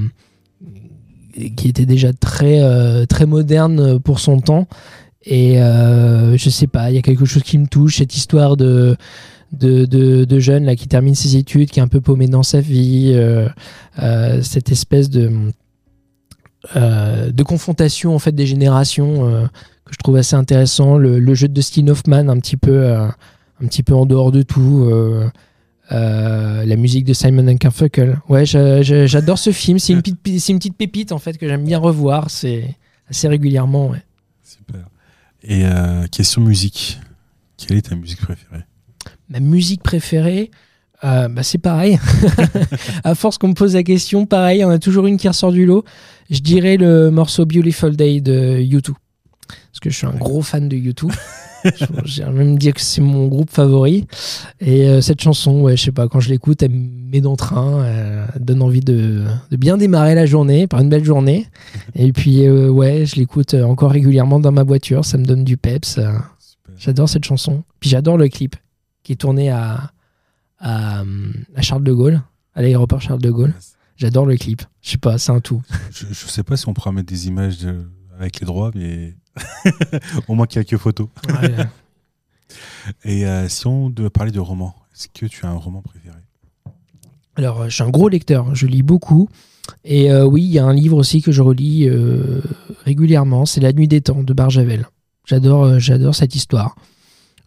qui 1.57 1.69
était 1.69 1.87
déjà 1.87 2.13
très 2.13 2.61
euh, 2.61 3.07
très 3.07 3.27
moderne 3.27 4.01
pour 4.01 4.19
son 4.19 4.41
temps 4.41 4.67
et 5.25 5.61
euh, 5.61 6.37
je 6.37 6.51
sais 6.51 6.67
pas 6.67 6.91
il 6.91 6.97
y 6.97 6.99
a 6.99 7.03
quelque 7.03 7.25
chose 7.25 7.43
qui 7.43 7.59
me 7.59 7.67
touche 7.67 7.99
cette 7.99 8.17
histoire 8.17 8.57
de 8.57 8.97
de, 9.53 9.85
de, 9.87 10.41
jeune 10.41 10.65
là 10.65 10.77
qui 10.77 10.89
termine 10.89 11.15
ses 11.15 11.37
études 11.37 11.71
qui 11.71 11.81
est 11.81 11.83
un 11.83 11.89
peu 11.89 12.01
paumé 12.01 12.27
dans 12.27 12.43
sa 12.43 12.61
vie 12.61 13.13
euh, 13.15 13.49
euh, 13.99 14.43
cette 14.43 14.71
espèce 14.71 15.09
de 15.09 15.29
euh, 15.29 15.51
de 16.75 17.43
confrontation 17.43 18.15
en 18.15 18.19
fait 18.19 18.33
des 18.33 18.47
générations 18.47 19.29
euh, 19.29 19.47
que 19.85 19.93
je 19.93 19.97
trouve 19.99 20.17
assez 20.17 20.37
intéressant 20.37 20.99
le, 20.99 21.19
le 21.19 21.35
jeu 21.35 21.49
de 21.49 21.55
Dustin 21.55 21.89
Hoffman 21.89 22.29
un 22.29 22.39
petit 22.41 22.57
peu 22.57 22.73
euh, 22.85 23.07
un 23.63 23.67
petit 23.67 23.83
peu 23.83 23.95
en 23.95 24.07
dehors 24.07 24.31
de 24.33 24.43
tout 24.43 24.87
euh, 24.91 25.29
euh, 25.93 26.65
la 26.65 26.77
musique 26.77 27.05
de 27.07 27.15
Simon 27.15 27.45
Garfunkel. 27.55 28.21
Ouais, 28.29 28.45
j'a- 28.45 28.83
j'a- 28.83 29.07
j'adore 29.07 29.39
ce 29.39 29.51
film. 29.53 29.79
C'est 29.79 29.95
une, 29.95 30.03
petite- 30.03 30.49
une 30.51 30.59
petite 30.59 30.77
pépite 30.77 31.13
en 31.13 31.19
fait 31.19 31.39
que 31.39 31.49
j'aime 31.49 31.65
bien 31.65 31.79
revoir. 31.79 32.31
C'est 32.31 32.77
assez 33.09 33.27
régulièrement. 33.29 33.89
Ouais. 33.89 34.03
Super. 34.45 34.87
Et 35.43 35.65
euh, 35.65 36.07
question 36.09 36.43
musique. 36.43 37.01
Quelle 37.57 37.79
est 37.79 37.89
ta 37.89 37.97
musique 37.97 38.21
préférée? 38.21 38.65
Ma 39.31 39.41
musique 39.41 39.83
préférée, 39.83 40.51
euh, 41.05 41.29
bah, 41.29 41.43
c'est 41.43 41.59
pareil. 41.59 41.99
à 43.05 43.15
force 43.15 43.39
qu'on 43.39 43.49
me 43.49 43.55
pose 43.55 43.75
la 43.75 43.83
question, 43.83 44.27
pareil, 44.27 44.65
on 44.65 44.71
a 44.71 44.79
toujours 44.79 45.07
une 45.07 45.17
qui 45.17 45.29
ressort 45.29 45.53
du 45.53 45.67
lot. 45.67 45.85
Je 46.31 46.41
dirais 46.41 46.77
le 46.77 47.11
morceau 47.11 47.47
Beautiful 47.47 47.97
Day 47.97 48.21
de 48.21 48.59
U2. 48.59 48.93
Parce 49.49 49.81
que 49.81 49.91
je 49.91 49.97
suis 49.97 50.07
un 50.07 50.15
gros 50.15 50.43
fan 50.43 50.69
de 50.69 50.77
U2. 50.77 51.11
J'ai 52.05 52.25
même 52.25 52.59
dire 52.59 52.75
que 52.75 52.81
c'est 52.81 53.01
mon 53.01 53.27
groupe 53.27 53.51
favori. 53.51 54.07
Et 54.61 54.89
euh, 54.89 55.01
cette 55.01 55.21
chanson, 55.21 55.61
ouais, 55.61 55.77
je 55.77 55.85
sais 55.85 55.93
pas, 55.93 56.09
quand 56.09 56.21
je 56.21 56.31
l'écoute, 56.31 56.63
elle 56.63 56.71
me 56.71 57.11
met 57.11 57.21
dans 57.21 57.33
le 57.33 57.37
train, 57.37 57.83
euh, 57.83 58.27
elle 58.35 58.45
donne 58.45 58.63
envie 58.63 58.81
de, 58.81 59.25
de 59.51 59.57
bien 59.57 59.77
démarrer 59.77 60.15
la 60.15 60.27
journée 60.27 60.67
par 60.67 60.81
une 60.81 60.89
belle 60.89 61.05
journée. 61.05 61.47
Et 61.95 62.13
puis, 62.13 62.47
euh, 62.47 62.69
ouais, 62.69 63.07
je 63.07 63.17
l'écoute 63.17 63.55
euh, 63.55 63.65
encore 63.65 63.91
régulièrement 63.91 64.41
dans 64.41 64.53
ma 64.53 64.63
voiture, 64.63 65.05
ça 65.05 65.19
me 65.19 65.25
donne 65.25 65.45
du 65.45 65.57
peps. 65.57 66.01
J'adore 66.77 67.09
cette 67.09 67.25
chanson. 67.25 67.65
Puis 67.81 67.91
j'adore 67.91 68.17
le 68.17 68.29
clip 68.29 68.57
qui 69.03 69.13
est 69.13 69.17
tourné 69.17 69.51
à, 69.51 69.91
à, 70.59 71.03
à 71.55 71.63
Charles 71.63 71.85
de 71.85 71.93
Gaulle, 71.93 72.23
à 72.55 72.63
l'aéroport 72.63 73.01
Charles 73.01 73.21
de 73.23 73.31
Gaulle. 73.31 73.55
J'adore 73.97 74.27
le 74.27 74.37
clip. 74.37 74.63
Je 74.81 74.91
sais 74.91 74.99
pas, 74.99 75.19
c'est 75.19 75.33
un 75.33 75.41
tout. 75.41 75.61
Je, 75.91 76.07
je 76.09 76.15
sais 76.15 76.43
pas 76.45 76.57
si 76.57 76.69
on 76.69 76.75
pourra 76.75 76.93
mettre 76.93 77.09
des 77.09 77.27
images 77.27 77.59
de- 77.59 77.85
avec 78.19 78.39
les 78.41 78.47
droits, 78.47 78.71
mais 78.75 79.17
au 80.29 80.35
moins 80.35 80.47
quelques 80.47 80.77
photos. 80.77 81.09
Ouais. 81.29 81.55
Et 83.05 83.27
euh, 83.27 83.49
si 83.49 83.67
on 83.67 83.91
devait 83.91 84.11
parler 84.11 84.31
de 84.33 84.41
romans, 84.41 84.75
est-ce 84.95 85.09
que 85.09 85.27
tu 85.27 85.45
as 85.45 85.49
un 85.49 85.55
roman 85.57 85.83
préféré? 85.83 86.17
Alors, 87.37 87.65
je 87.69 87.75
suis 87.75 87.83
un 87.83 87.91
gros 87.91 88.09
lecteur, 88.09 88.55
je 88.55 88.67
lis 88.67 88.83
beaucoup. 88.83 89.29
Et 89.85 90.11
euh, 90.11 90.25
oui, 90.25 90.43
il 90.43 90.51
y 90.51 90.59
a 90.59 90.65
un 90.65 90.73
livre 90.73 90.97
aussi 90.97 91.21
que 91.23 91.31
je 91.31 91.43
relis 91.43 91.87
euh, 91.89 92.41
régulièrement, 92.85 93.45
c'est 93.47 93.61
La 93.61 93.73
Nuit 93.73 93.87
des 93.89 94.01
Temps 94.01 94.23
de 94.23 94.33
Barjavel. 94.33 94.87
J'adore, 95.27 95.79
j'adore 95.79 96.15
cette 96.15 96.35
histoire. 96.35 96.75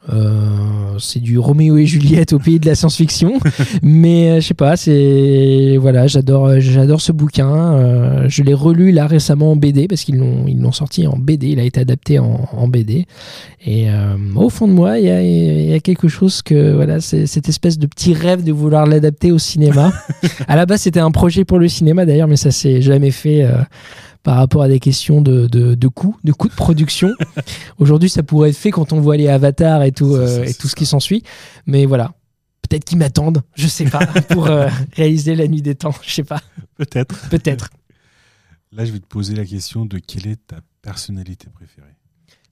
Euh, 0.10 0.98
c'est 0.98 1.20
du 1.20 1.38
Roméo 1.38 1.78
et 1.78 1.86
Juliette 1.86 2.34
au 2.34 2.40
pays 2.40 2.60
de 2.60 2.66
la 2.66 2.74
science-fiction, 2.74 3.34
mais 3.84 4.32
euh, 4.32 4.42
je 4.42 4.48
sais 4.48 4.54
pas, 4.56 4.76
c'est 4.76 5.78
voilà, 5.80 6.08
j'adore, 6.08 6.48
euh, 6.48 6.60
j'adore 6.60 7.02
ce 7.02 7.12
bouquin. 7.12 7.74
Euh, 7.74 8.26
je 8.28 8.42
l'ai 8.42 8.56
relu 8.56 8.92
là 8.92 9.06
récemment 9.06 9.52
en 9.52 9.56
BD 9.56 9.88
parce 9.88 10.04
qu'ils 10.04 10.18
l'ont, 10.18 10.46
ils 10.48 10.60
l'ont 10.60 10.72
sorti 10.72 11.06
en 11.06 11.18
BD. 11.18 11.50
Il 11.50 11.60
a 11.60 11.64
été 11.64 11.80
adapté 11.80 12.18
en, 12.18 12.50
en 12.52 12.68
BD. 12.68 13.06
Et 13.64 13.92
euh, 13.92 14.16
au 14.36 14.50
fond 14.50 14.68
de 14.68 14.74
moi, 14.74 14.98
il 14.98 15.06
y 15.06 15.10
a, 15.12 15.22
il 15.22 15.70
y 15.70 15.74
a 15.74 15.80
quelque 15.80 16.08
chose 16.08 16.42
que 16.42 16.74
voilà, 16.74 17.00
c'est 17.00 17.28
cette 17.28 17.48
espèce 17.48 17.78
de 17.78 17.86
petit 17.86 18.16
rêve 18.16 18.44
de 18.44 18.52
vouloir 18.52 18.88
l'adapter 18.88 19.32
au 19.32 19.38
cinéma. 19.38 19.94
à 20.48 20.56
la 20.56 20.66
base, 20.66 20.82
c'était 20.82 21.00
un 21.00 21.12
projet 21.12 21.46
pour 21.46 21.60
le 21.60 21.68
cinéma 21.68 22.06
d'ailleurs, 22.06 22.28
mais 22.28 22.38
ça 22.38 22.50
s'est 22.50 22.82
jamais 22.82 23.12
fait. 23.12 23.48
Par 24.24 24.36
rapport 24.36 24.62
à 24.62 24.68
des 24.68 24.80
questions 24.80 25.22
de, 25.22 25.48
de, 25.48 25.76
de 25.76 25.88
coûts, 25.88 26.18
de 26.24 26.32
coûts 26.32 26.48
de 26.50 26.54
production. 26.54 27.12
Aujourd'hui, 27.80 28.10
ça 28.10 28.24
pourrait 28.24 28.50
être 28.50 28.58
fait 28.58 28.72
quand 28.72 28.94
on 28.94 29.00
voit 29.02 29.18
les 29.18 29.28
avatars 29.28 29.84
et 29.84 29.92
tout, 29.92 30.14
euh, 30.16 30.44
et 30.44 30.54
tout 30.54 30.68
ce 30.68 30.76
qui 30.76 30.86
s'ensuit. 30.86 31.24
Mais 31.66 31.86
voilà. 31.86 32.14
Peut-être 32.62 32.86
qu'ils 32.86 33.00
m'attendent, 33.00 33.42
je 33.56 33.68
sais 33.68 33.86
pas, 33.86 34.06
pour 34.30 34.48
euh, 34.48 34.70
réaliser 34.94 35.36
la 35.36 35.48
nuit 35.48 35.62
des 35.62 35.76
temps. 35.76 35.94
Je 36.04 36.12
sais 36.12 36.24
pas. 36.24 36.42
Peut-être. 36.78 37.30
Peut-être. 37.30 37.70
Là, 38.72 38.86
je 38.86 38.92
vais 38.94 39.00
te 39.00 39.08
poser 39.08 39.36
la 39.36 39.46
question 39.46 39.86
de 39.86 39.98
quelle 39.98 40.28
est 40.28 40.48
ta 40.48 40.58
personnalité 40.82 41.48
préférée? 41.54 41.96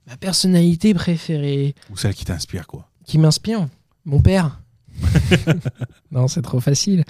Ma 0.06 0.16
personnalité 0.16 0.92
préférée 0.92 1.74
Ou 1.90 1.96
celle 1.96 2.14
qui 2.14 2.24
t'inspire, 2.24 2.66
quoi. 2.66 2.90
qui 3.06 3.16
m'inspire? 3.16 3.68
Mon 4.04 4.20
père. 4.20 4.60
non, 6.10 6.28
c'est 6.28 6.42
trop 6.42 6.60
facile. 6.60 7.04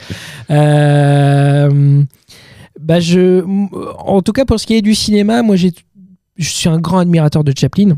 Euh, 0.50 2.04
bah 2.78 3.00
je, 3.00 3.42
en 3.98 4.22
tout 4.22 4.32
cas, 4.32 4.44
pour 4.44 4.60
ce 4.60 4.66
qui 4.66 4.74
est 4.74 4.82
du 4.82 4.94
cinéma, 4.94 5.42
moi, 5.42 5.56
j'ai, 5.56 5.72
je 6.36 6.48
suis 6.48 6.68
un 6.68 6.78
grand 6.78 6.98
admirateur 6.98 7.44
de 7.44 7.52
Chaplin. 7.56 7.96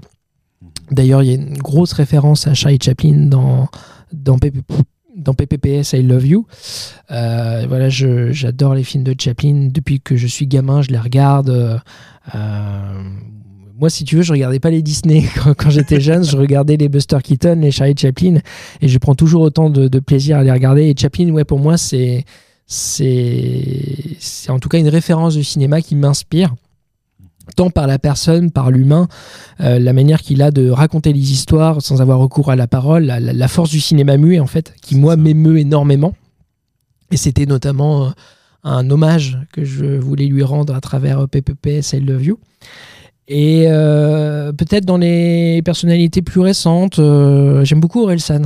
D'ailleurs, 0.90 1.22
il 1.22 1.28
y 1.28 1.32
a 1.32 1.34
une 1.36 1.56
grosse 1.58 1.92
référence 1.92 2.46
à 2.46 2.54
Charlie 2.54 2.78
Chaplin 2.82 3.26
dans, 3.26 3.68
dans, 4.12 4.38
PP 4.38 4.58
dans 5.16 5.34
PPPS 5.34 5.92
I 5.94 6.02
Love 6.02 6.26
You. 6.26 6.46
Euh, 7.10 7.64
voilà, 7.68 7.88
je- 7.88 8.32
j'adore 8.32 8.74
les 8.74 8.84
films 8.84 9.04
de 9.04 9.14
Chaplin. 9.18 9.68
Depuis 9.72 10.00
que 10.00 10.16
je 10.16 10.26
suis 10.26 10.46
gamin, 10.46 10.82
je 10.82 10.88
les 10.90 10.98
regarde. 10.98 11.80
Euh, 12.34 13.02
moi, 13.78 13.90
si 13.90 14.04
tu 14.04 14.16
veux, 14.16 14.22
je 14.22 14.32
regardais 14.32 14.60
pas 14.60 14.70
les 14.70 14.82
Disney 14.82 15.24
quand, 15.42 15.54
quand 15.54 15.70
j'étais 15.70 16.00
jeune. 16.00 16.24
Je 16.24 16.36
regardais 16.36 16.76
les 16.76 16.88
Buster 16.88 17.18
Keaton, 17.22 17.58
les 17.60 17.70
Charlie 17.70 17.94
Chaplin, 17.96 18.38
et 18.80 18.88
je 18.88 18.98
prends 18.98 19.14
toujours 19.14 19.42
autant 19.42 19.70
de, 19.70 19.88
de 19.88 19.98
plaisir 19.98 20.38
à 20.38 20.44
les 20.44 20.52
regarder. 20.52 20.82
Et 20.88 20.94
Chaplin, 20.98 21.30
ouais, 21.30 21.44
pour 21.44 21.58
moi, 21.58 21.76
c'est 21.76 22.24
c'est 22.66 24.16
en 24.48 24.58
tout 24.58 24.68
cas 24.68 24.78
une 24.78 24.88
référence 24.88 25.34
du 25.34 25.44
cinéma 25.44 25.80
qui 25.82 25.94
m'inspire 25.94 26.54
tant 27.56 27.70
par 27.70 27.86
la 27.86 27.98
personne, 27.98 28.50
par 28.50 28.70
l'humain, 28.70 29.08
euh, 29.60 29.78
la 29.78 29.92
manière 29.92 30.22
qu'il 30.22 30.42
a 30.42 30.50
de 30.52 30.70
raconter 30.70 31.12
les 31.12 31.32
histoires 31.32 31.82
sans 31.82 32.00
avoir 32.00 32.18
recours 32.18 32.50
à 32.50 32.56
la 32.56 32.68
parole, 32.68 33.04
la, 33.04 33.18
la- 33.18 33.48
force 33.48 33.70
du 33.70 33.80
cinéma 33.80 34.16
muet 34.16 34.38
en 34.38 34.46
fait, 34.46 34.72
qui 34.80 34.96
moi 34.96 35.16
m'émeut 35.16 35.58
énormément. 35.58 36.14
Et 37.10 37.16
c'était 37.16 37.46
notamment 37.46 38.06
euh, 38.06 38.10
un 38.62 38.88
hommage 38.90 39.38
que 39.52 39.64
je 39.64 39.84
voulais 39.98 40.26
lui 40.26 40.44
rendre 40.44 40.74
à 40.74 40.80
travers 40.80 41.28
PPPS 41.28 41.94
I 41.94 42.00
Love 42.00 42.24
You. 42.24 42.38
Et 43.26 43.64
euh, 43.66 44.52
peut-être 44.52 44.84
dans 44.84 44.96
les 44.98 45.62
personnalités 45.64 46.22
plus 46.22 46.40
récentes, 46.40 46.96
j'aime 47.64 47.80
beaucoup 47.80 48.02
Orelsan. 48.02 48.42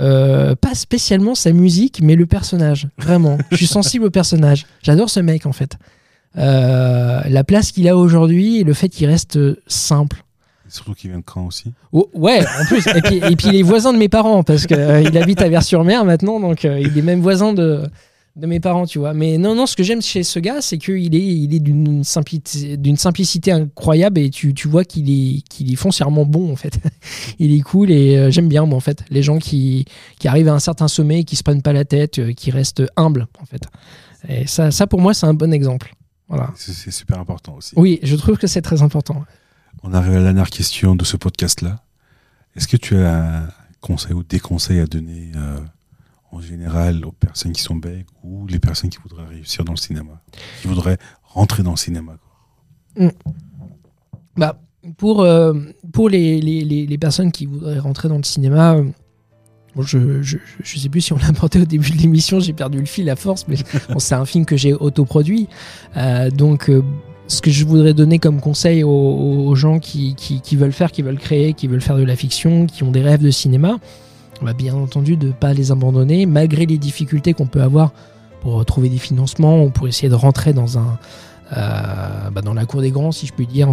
Euh, 0.00 0.54
pas 0.54 0.74
spécialement 0.74 1.34
sa 1.34 1.52
musique, 1.52 2.00
mais 2.02 2.16
le 2.16 2.26
personnage. 2.26 2.88
Vraiment. 2.98 3.38
Je 3.50 3.56
suis 3.56 3.66
sensible 3.66 4.06
au 4.06 4.10
personnage. 4.10 4.66
J'adore 4.82 5.10
ce 5.10 5.20
mec, 5.20 5.46
en 5.46 5.52
fait. 5.52 5.76
Euh, 6.38 7.20
la 7.28 7.44
place 7.44 7.72
qu'il 7.72 7.88
a 7.88 7.96
aujourd'hui 7.96 8.60
et 8.60 8.64
le 8.64 8.72
fait 8.72 8.88
qu'il 8.88 9.08
reste 9.08 9.36
euh, 9.36 9.60
simple. 9.66 10.24
Et 10.66 10.70
surtout 10.70 10.94
qu'il 10.94 11.10
vient 11.10 11.18
de 11.18 11.24
Caen 11.28 11.46
aussi. 11.46 11.72
Oh, 11.92 12.08
ouais, 12.14 12.44
en 12.60 12.64
plus. 12.66 12.86
et, 12.86 13.02
puis, 13.02 13.16
et 13.16 13.36
puis 13.36 13.48
il 13.48 13.56
est 13.56 13.62
voisin 13.62 13.92
de 13.92 13.98
mes 13.98 14.08
parents, 14.08 14.44
parce 14.44 14.66
qu'il 14.66 14.78
habite 15.18 15.42
à 15.42 15.48
Vers-sur-Mer 15.48 16.04
maintenant, 16.04 16.38
donc 16.38 16.64
euh, 16.64 16.78
il 16.78 16.96
est 16.96 17.02
même 17.02 17.20
voisin 17.20 17.52
de, 17.52 17.82
de 18.36 18.46
mes 18.46 18.60
parents, 18.60 18.86
tu 18.86 18.98
vois. 18.98 19.12
Mais 19.12 19.38
non, 19.38 19.54
non, 19.54 19.66
ce 19.66 19.76
que 19.76 19.82
j'aime 19.82 20.02
chez 20.02 20.22
ce 20.22 20.38
gars, 20.38 20.60
c'est 20.60 20.78
qu'il 20.78 21.14
est, 21.14 21.26
il 21.26 21.54
est 21.54 21.60
d'une 21.60 22.04
simplicité, 22.04 22.76
d'une 22.76 22.96
simplicité 22.96 23.52
incroyable 23.52 24.20
et 24.20 24.30
tu, 24.30 24.54
tu 24.54 24.68
vois 24.68 24.84
qu'il 24.84 25.10
est, 25.10 25.42
qu'il 25.48 25.72
est 25.72 25.76
foncièrement 25.76 26.24
bon, 26.24 26.52
en 26.52 26.56
fait. 26.56 26.78
il 27.38 27.54
est 27.54 27.60
cool 27.60 27.90
et 27.90 28.16
euh, 28.16 28.30
j'aime 28.30 28.48
bien, 28.48 28.64
moi, 28.66 28.76
en 28.76 28.80
fait, 28.80 29.04
les 29.10 29.22
gens 29.22 29.38
qui, 29.38 29.84
qui 30.18 30.28
arrivent 30.28 30.48
à 30.48 30.54
un 30.54 30.60
certain 30.60 30.88
sommet, 30.88 31.24
qui 31.24 31.36
se 31.36 31.42
prennent 31.42 31.62
pas 31.62 31.72
la 31.72 31.84
tête, 31.84 32.18
euh, 32.18 32.32
qui 32.32 32.50
restent 32.50 32.82
humbles, 32.96 33.26
en 33.40 33.46
fait. 33.46 33.62
Et 34.28 34.46
ça, 34.46 34.70
ça 34.70 34.86
pour 34.86 35.00
moi, 35.00 35.14
c'est 35.14 35.26
un 35.26 35.34
bon 35.34 35.52
exemple. 35.52 35.94
Voilà. 36.28 36.52
C'est 36.54 36.72
c'est 36.72 36.92
super 36.92 37.18
important 37.18 37.56
aussi. 37.56 37.74
Oui, 37.76 37.98
je 38.02 38.14
trouve 38.14 38.38
que 38.38 38.46
c'est 38.46 38.62
très 38.62 38.82
important. 38.82 39.24
On 39.82 39.92
arrive 39.92 40.12
à 40.12 40.18
la 40.18 40.24
dernière 40.24 40.50
question 40.50 40.94
de 40.94 41.04
ce 41.04 41.16
podcast-là. 41.16 41.82
Est-ce 42.54 42.68
que 42.68 42.76
tu 42.76 42.96
as 42.96 43.42
un 43.42 43.48
conseil 43.80 44.12
ou 44.12 44.22
des 44.22 44.38
conseils 44.38 44.80
à 44.80 44.86
donner 44.86 45.32
euh, 45.34 45.58
en 46.32 46.40
général 46.40 47.04
aux 47.04 47.12
personnes 47.12 47.52
qui 47.52 47.62
sont 47.62 47.76
bègues 47.76 48.06
ou 48.22 48.46
les 48.46 48.58
personnes 48.58 48.90
qui 48.90 48.98
voudraient 48.98 49.26
réussir 49.26 49.64
dans 49.64 49.72
le 49.72 49.78
cinéma, 49.78 50.22
qui 50.60 50.68
voudraient 50.68 50.98
rentrer 51.22 51.62
dans 51.62 51.72
le 51.72 51.76
cinéma 51.76 52.16
quoi 52.96 53.10
Bah, 54.36 54.60
pour, 54.96 55.22
euh, 55.22 55.54
pour 55.92 56.08
les, 56.08 56.40
les, 56.40 56.64
les, 56.64 56.86
les 56.86 56.98
personnes 56.98 57.32
qui 57.32 57.46
voudraient 57.46 57.78
rentrer 57.78 58.08
dans 58.08 58.16
le 58.16 58.22
cinéma, 58.22 58.76
euh, 58.76 58.84
Bon, 59.76 59.82
je, 59.82 60.20
je, 60.22 60.36
je 60.62 60.78
sais 60.78 60.88
plus 60.88 61.00
si 61.00 61.12
on 61.12 61.16
l'a 61.16 61.28
apporté 61.28 61.60
au 61.60 61.64
début 61.64 61.90
de 61.90 61.98
l'émission, 61.98 62.40
j'ai 62.40 62.52
perdu 62.52 62.78
le 62.78 62.86
fil 62.86 63.08
à 63.08 63.16
force, 63.16 63.46
mais 63.46 63.56
bon, 63.88 63.98
c'est 63.98 64.14
un 64.14 64.24
film 64.24 64.44
que 64.44 64.56
j'ai 64.56 64.74
autoproduit. 64.74 65.48
Euh, 65.96 66.30
donc, 66.30 66.68
euh, 66.68 66.82
ce 67.28 67.40
que 67.40 67.50
je 67.50 67.64
voudrais 67.64 67.94
donner 67.94 68.18
comme 68.18 68.40
conseil 68.40 68.82
aux, 68.82 68.90
aux 68.90 69.54
gens 69.54 69.78
qui, 69.78 70.16
qui, 70.16 70.40
qui 70.40 70.56
veulent 70.56 70.72
faire, 70.72 70.90
qui 70.90 71.02
veulent 71.02 71.18
créer, 71.18 71.52
qui 71.54 71.68
veulent 71.68 71.80
faire 71.80 71.96
de 71.96 72.02
la 72.02 72.16
fiction, 72.16 72.66
qui 72.66 72.82
ont 72.82 72.90
des 72.90 73.02
rêves 73.02 73.22
de 73.22 73.30
cinéma, 73.30 73.78
bah, 74.42 74.52
bien 74.52 74.74
entendu 74.74 75.16
de 75.16 75.28
ne 75.28 75.32
pas 75.32 75.52
les 75.52 75.72
abandonner, 75.72 76.26
malgré 76.26 76.66
les 76.66 76.78
difficultés 76.78 77.34
qu'on 77.34 77.46
peut 77.46 77.62
avoir 77.62 77.92
pour 78.40 78.64
trouver 78.64 78.88
des 78.88 78.98
financements 78.98 79.64
ou 79.64 79.70
pour 79.70 79.86
essayer 79.86 80.08
de 80.08 80.14
rentrer 80.14 80.52
dans 80.52 80.78
un 80.78 80.98
euh, 81.56 82.30
bah, 82.30 82.42
dans 82.42 82.54
la 82.54 82.64
cour 82.64 82.80
des 82.80 82.90
grands, 82.90 83.12
si 83.12 83.26
je 83.26 83.32
puis 83.32 83.46
dire, 83.46 83.68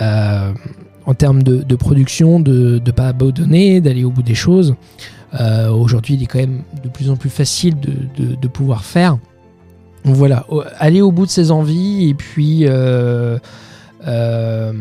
euh, 0.00 0.52
en 1.04 1.14
termes 1.14 1.42
de, 1.42 1.76
production, 1.76 2.40
de 2.40 2.80
ne 2.84 2.90
pas 2.90 3.08
abandonner, 3.08 3.80
d'aller 3.80 4.04
au 4.04 4.10
bout 4.10 4.22
des 4.22 4.34
choses. 4.34 4.74
Euh, 5.38 5.70
Aujourd'hui, 5.70 6.14
il 6.14 6.22
est 6.22 6.26
quand 6.26 6.38
même 6.38 6.62
de 6.82 6.88
plus 6.88 7.10
en 7.10 7.16
plus 7.16 7.30
facile 7.30 7.78
de, 7.80 8.34
de, 8.34 8.48
pouvoir 8.48 8.84
faire. 8.84 9.18
Donc 10.04 10.14
voilà, 10.14 10.46
aller 10.78 11.02
au 11.02 11.12
bout 11.12 11.26
de 11.26 11.30
ses 11.30 11.50
envies 11.50 12.08
et 12.08 12.14
puis 12.14 12.66
euh, 12.66 13.38
euh, 14.06 14.72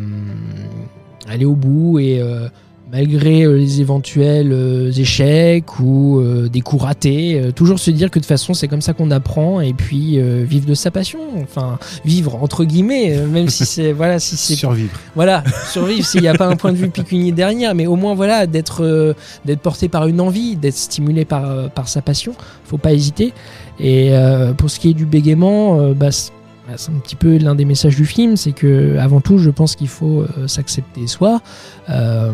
aller 1.28 1.46
au 1.46 1.56
bout 1.56 2.00
et 2.00 2.22
euh, 2.22 2.48
malgré 2.92 3.44
euh, 3.44 3.58
les 3.58 3.82
éventuels 3.82 4.52
euh, 4.52 4.92
échecs 4.92 5.80
ou 5.80 6.20
euh, 6.20 6.48
des 6.48 6.62
coups 6.62 6.84
ratés, 6.84 7.52
toujours 7.56 7.80
se 7.80 7.92
dire 7.92 8.10
que 8.10 8.20
de 8.20 8.24
toute 8.24 8.30
façon 8.30 8.54
c'est 8.54 8.68
comme 8.68 8.82
ça 8.82 8.94
qu'on 8.94 9.12
apprend 9.12 9.62
et 9.62 9.74
puis 9.74 10.20
euh, 10.20 10.44
vivre 10.48 10.66
de 10.66 10.74
sa 10.74 10.92
passion, 10.92 11.20
enfin 11.42 11.80
vivre 12.06 12.42
entre 12.42 12.64
guillemets, 12.64 13.18
même 13.28 13.50
si 13.50 13.66
c'est 13.66 13.92
voilà 13.94 14.20
si 14.20 14.38
c'est 14.38 14.56
Survivre. 14.56 14.98
voilà, 15.16 15.44
survivre 15.72 16.06
s'il 16.06 16.22
n'y 16.22 16.28
a 16.28 16.34
pas 16.34 16.48
un 16.48 16.56
point 16.56 16.72
de 16.72 16.78
vue 16.78 16.90
pécunier 16.90 17.32
derrière, 17.32 17.76
mais 17.76 17.88
au 17.88 17.96
moins 17.96 18.16
voilà, 18.16 18.48
d'être 18.48 18.84
euh, 18.84 19.14
d'être 19.46 19.62
porté 19.62 19.90
par 19.90 20.08
une 20.08 20.22
envie, 20.22 20.56
d'être 20.56 20.78
stimulé 20.78 21.26
par, 21.26 21.50
euh, 21.50 21.68
par 21.68 21.88
sa 21.88 22.02
passion, 22.02 22.34
faut 22.66 22.78
pas 22.78 22.94
hésiter. 22.94 23.34
Et 23.80 24.10
euh, 24.12 24.54
pour 24.54 24.70
ce 24.70 24.80
qui 24.80 24.90
est 24.90 24.94
du 24.94 25.06
bégaiement, 25.06 25.92
bah, 25.94 26.10
c'est 26.68 26.72
bah, 26.72 26.78
c'est 26.78 26.92
un 26.92 27.00
petit 27.00 27.16
peu 27.16 27.38
l'un 27.38 27.56
des 27.56 27.66
messages 27.66 27.96
du 27.96 28.06
film, 28.06 28.36
c'est 28.38 28.52
que 28.52 28.98
avant 28.98 29.22
tout, 29.22 29.38
je 29.38 29.50
pense 29.50 29.76
qu'il 29.76 29.88
faut 29.88 30.22
euh, 30.22 30.48
s'accepter 30.48 31.08
soi. 31.08 31.42
Euh, 31.90 32.32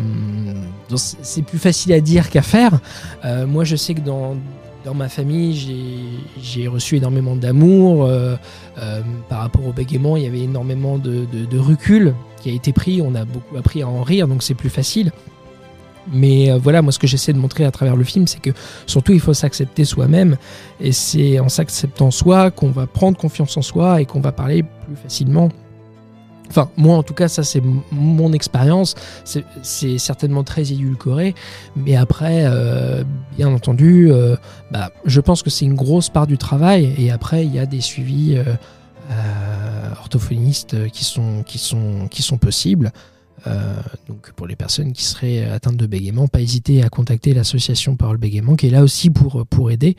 c'est 0.96 1.42
plus 1.42 1.58
facile 1.58 1.92
à 1.92 2.00
dire 2.00 2.30
qu'à 2.30 2.42
faire. 2.42 2.78
Euh, 3.24 3.46
moi, 3.46 3.64
je 3.64 3.76
sais 3.76 3.94
que 3.94 4.00
dans 4.00 4.36
dans 4.84 4.94
ma 4.94 5.08
famille, 5.08 5.56
j'ai- 6.42 6.68
reçu 6.68 6.96
énormément 6.96 7.36
d'amour. 7.36 8.06
par 9.30 9.38
rapport 9.40 9.66
au 9.66 9.72
bégaiement, 9.72 10.16
il 10.18 10.24
y 10.24 10.26
avait 10.26 10.40
énormément 10.40 10.98
de, 10.98 11.24
de- 11.32 11.46
de 11.46 11.58
recul 11.58 12.14
qui 12.42 12.50
a 12.50 12.52
été 12.52 12.72
pris. 12.72 13.00
On 13.00 13.14
a 13.14 13.24
beaucoup 13.24 13.56
appris 13.56 13.80
à 13.82 13.88
en 13.88 14.02
rire, 14.02 14.28
donc 14.28 14.42
c'est 14.42 14.54
plus 14.54 14.68
facile. 14.68 15.10
Mais 16.12 16.50
euh, 16.50 16.58
voilà, 16.58 16.82
moi, 16.82 16.92
ce 16.92 16.98
que 16.98 17.06
j'essaie 17.06 17.32
de 17.32 17.38
montrer 17.38 17.64
à 17.64 17.70
travers 17.70 17.96
le 17.96 18.04
film, 18.04 18.26
c'est 18.26 18.40
que 18.40 18.50
surtout, 18.86 19.12
il 19.12 19.20
faut 19.20 19.34
s'accepter 19.34 19.84
soi-même. 19.84 20.36
Et 20.80 20.92
c'est 20.92 21.38
en 21.40 21.48
s'acceptant 21.48 22.10
soi 22.10 22.50
qu'on 22.50 22.70
va 22.70 22.86
prendre 22.86 23.16
confiance 23.18 23.56
en 23.56 23.62
soi 23.62 24.00
et 24.00 24.06
qu'on 24.06 24.20
va 24.20 24.32
parler 24.32 24.62
plus 24.62 24.96
facilement. 25.02 25.48
Enfin, 26.50 26.68
moi, 26.76 26.96
en 26.96 27.02
tout 27.02 27.14
cas, 27.14 27.26
ça, 27.28 27.42
c'est 27.42 27.62
mon 27.90 28.32
expérience. 28.34 28.94
C'est- 29.24 29.44
certainement 29.98 30.44
très 30.44 30.72
édulcoré. 30.72 31.34
Mais 31.74 31.96
après, 31.96 32.42
euh, 32.44 33.02
bien 33.36 33.48
entendu, 33.48 34.12
euh, 34.12 34.36
bah, 34.70 34.90
je 35.06 35.20
pense 35.22 35.42
que 35.42 35.48
c'est 35.50 35.64
une 35.64 35.74
grosse 35.74 36.10
part 36.10 36.26
du 36.26 36.36
travail. 36.36 36.94
Et 36.98 37.10
après, 37.10 37.46
il 37.46 37.54
y 37.54 37.58
a 37.58 37.66
des 37.66 37.80
suivis 37.80 38.36
orthophonistes 40.00 40.88
qui 40.90 41.04
sont, 41.04 41.42
qui 41.44 41.58
sont, 41.58 42.08
qui 42.10 42.22
sont 42.22 42.38
possibles. 42.38 42.92
Euh, 43.46 43.74
donc 44.08 44.32
pour 44.32 44.46
les 44.46 44.56
personnes 44.56 44.92
qui 44.92 45.04
seraient 45.04 45.44
atteintes 45.50 45.76
de 45.76 45.86
bégaiement, 45.86 46.28
pas 46.28 46.40
hésiter 46.40 46.82
à 46.82 46.88
contacter 46.88 47.34
l'association 47.34 47.96
Parole 47.96 48.16
Bégaiement 48.16 48.56
qui 48.56 48.68
est 48.68 48.70
là 48.70 48.82
aussi 48.82 49.10
pour, 49.10 49.44
pour 49.46 49.70
aider. 49.70 49.96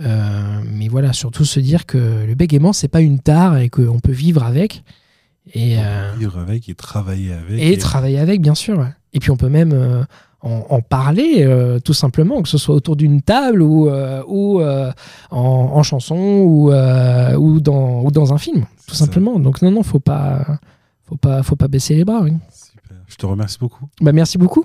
Euh, 0.00 0.60
mais 0.70 0.88
voilà, 0.88 1.12
surtout 1.12 1.44
se 1.44 1.60
dire 1.60 1.86
que 1.86 2.24
le 2.26 2.34
bégaiement, 2.34 2.72
c'est 2.72 2.88
pas 2.88 3.00
une 3.00 3.20
tare 3.20 3.58
et 3.58 3.70
qu'on 3.70 4.00
peut 4.00 4.12
vivre 4.12 4.42
avec. 4.42 4.82
Et, 5.54 5.76
euh, 5.78 6.12
Vivre 6.18 6.38
avec 6.38 6.68
et 6.68 6.74
travailler 6.74 7.32
avec. 7.32 7.62
et 7.62 7.78
travailler 7.78 8.18
avec, 8.18 8.40
bien 8.42 8.54
sûr. 8.54 8.78
ouais. 8.78 8.92
Et 9.12 9.20
puis 9.20 9.30
on 9.30 9.36
peut 9.36 9.48
même 9.48 10.04
en, 10.40 10.66
en 10.68 10.80
parler, 10.82 11.48
tout 11.84 11.94
simplement, 11.94 12.42
que 12.42 12.48
ce 12.48 12.58
soit 12.58 12.74
autour 12.74 12.96
d'une 12.96 13.22
table 13.22 13.62
ou, 13.62 13.88
ou 14.26 14.60
en, 14.62 14.92
en 15.30 15.82
chanson 15.84 16.16
ou, 16.16 16.72
ou, 16.72 17.60
dans, 17.60 18.02
ou 18.02 18.10
dans 18.10 18.32
un 18.34 18.38
film, 18.38 18.66
tout 18.88 18.94
ça. 18.94 19.04
simplement. 19.04 19.38
Donc 19.38 19.62
non, 19.62 19.70
non, 19.70 19.82
faut 19.84 20.00
pas, 20.00 20.58
faut 21.04 21.16
pas, 21.16 21.42
faut 21.44 21.56
pas 21.56 21.68
baisser 21.68 21.94
les 21.94 22.04
bras. 22.04 22.20
oui. 22.22 22.32
Je 23.08 23.16
te 23.16 23.26
remercie 23.26 23.58
beaucoup. 23.58 23.88
Bah, 24.00 24.12
merci 24.12 24.38
beaucoup. 24.38 24.64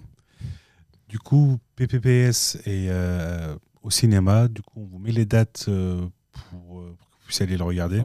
Du 1.07 1.19
coup, 1.19 1.57
PPPS 1.75 2.57
est 2.65 2.87
euh, 2.89 3.55
au 3.81 3.89
cinéma. 3.89 4.47
Du 4.47 4.61
coup, 4.61 4.81
on 4.81 4.85
vous 4.85 4.99
met 4.99 5.11
les 5.11 5.25
dates 5.25 5.65
euh, 5.67 6.07
pour, 6.31 6.79
euh, 6.79 6.95
pour 6.97 7.09
que 7.09 7.15
vous 7.15 7.25
puissiez 7.25 7.45
aller 7.45 7.57
le 7.57 7.63
regarder. 7.63 8.03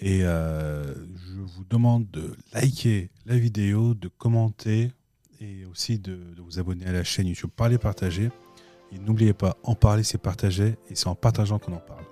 Et 0.00 0.20
je 0.20 1.40
vous 1.40 1.64
demande 1.70 2.10
de 2.10 2.36
liker 2.52 3.10
la 3.26 3.36
vidéo, 3.36 3.94
de 3.94 4.08
commenter 4.08 4.92
et 5.40 5.64
aussi 5.66 5.98
de, 5.98 6.18
de 6.36 6.42
vous 6.42 6.58
abonner 6.58 6.86
à 6.86 6.92
la 6.92 7.04
chaîne 7.04 7.26
YouTube. 7.26 7.50
Parlez, 7.54 7.78
partagez. 7.78 8.30
Et 8.92 8.98
n'oubliez 8.98 9.32
pas, 9.32 9.56
en 9.62 9.74
parler, 9.74 10.02
c'est 10.02 10.18
partager. 10.18 10.76
Et 10.90 10.94
c'est 10.94 11.06
en 11.06 11.14
partageant 11.14 11.58
qu'on 11.58 11.72
en 11.72 11.80
parle. 11.80 12.04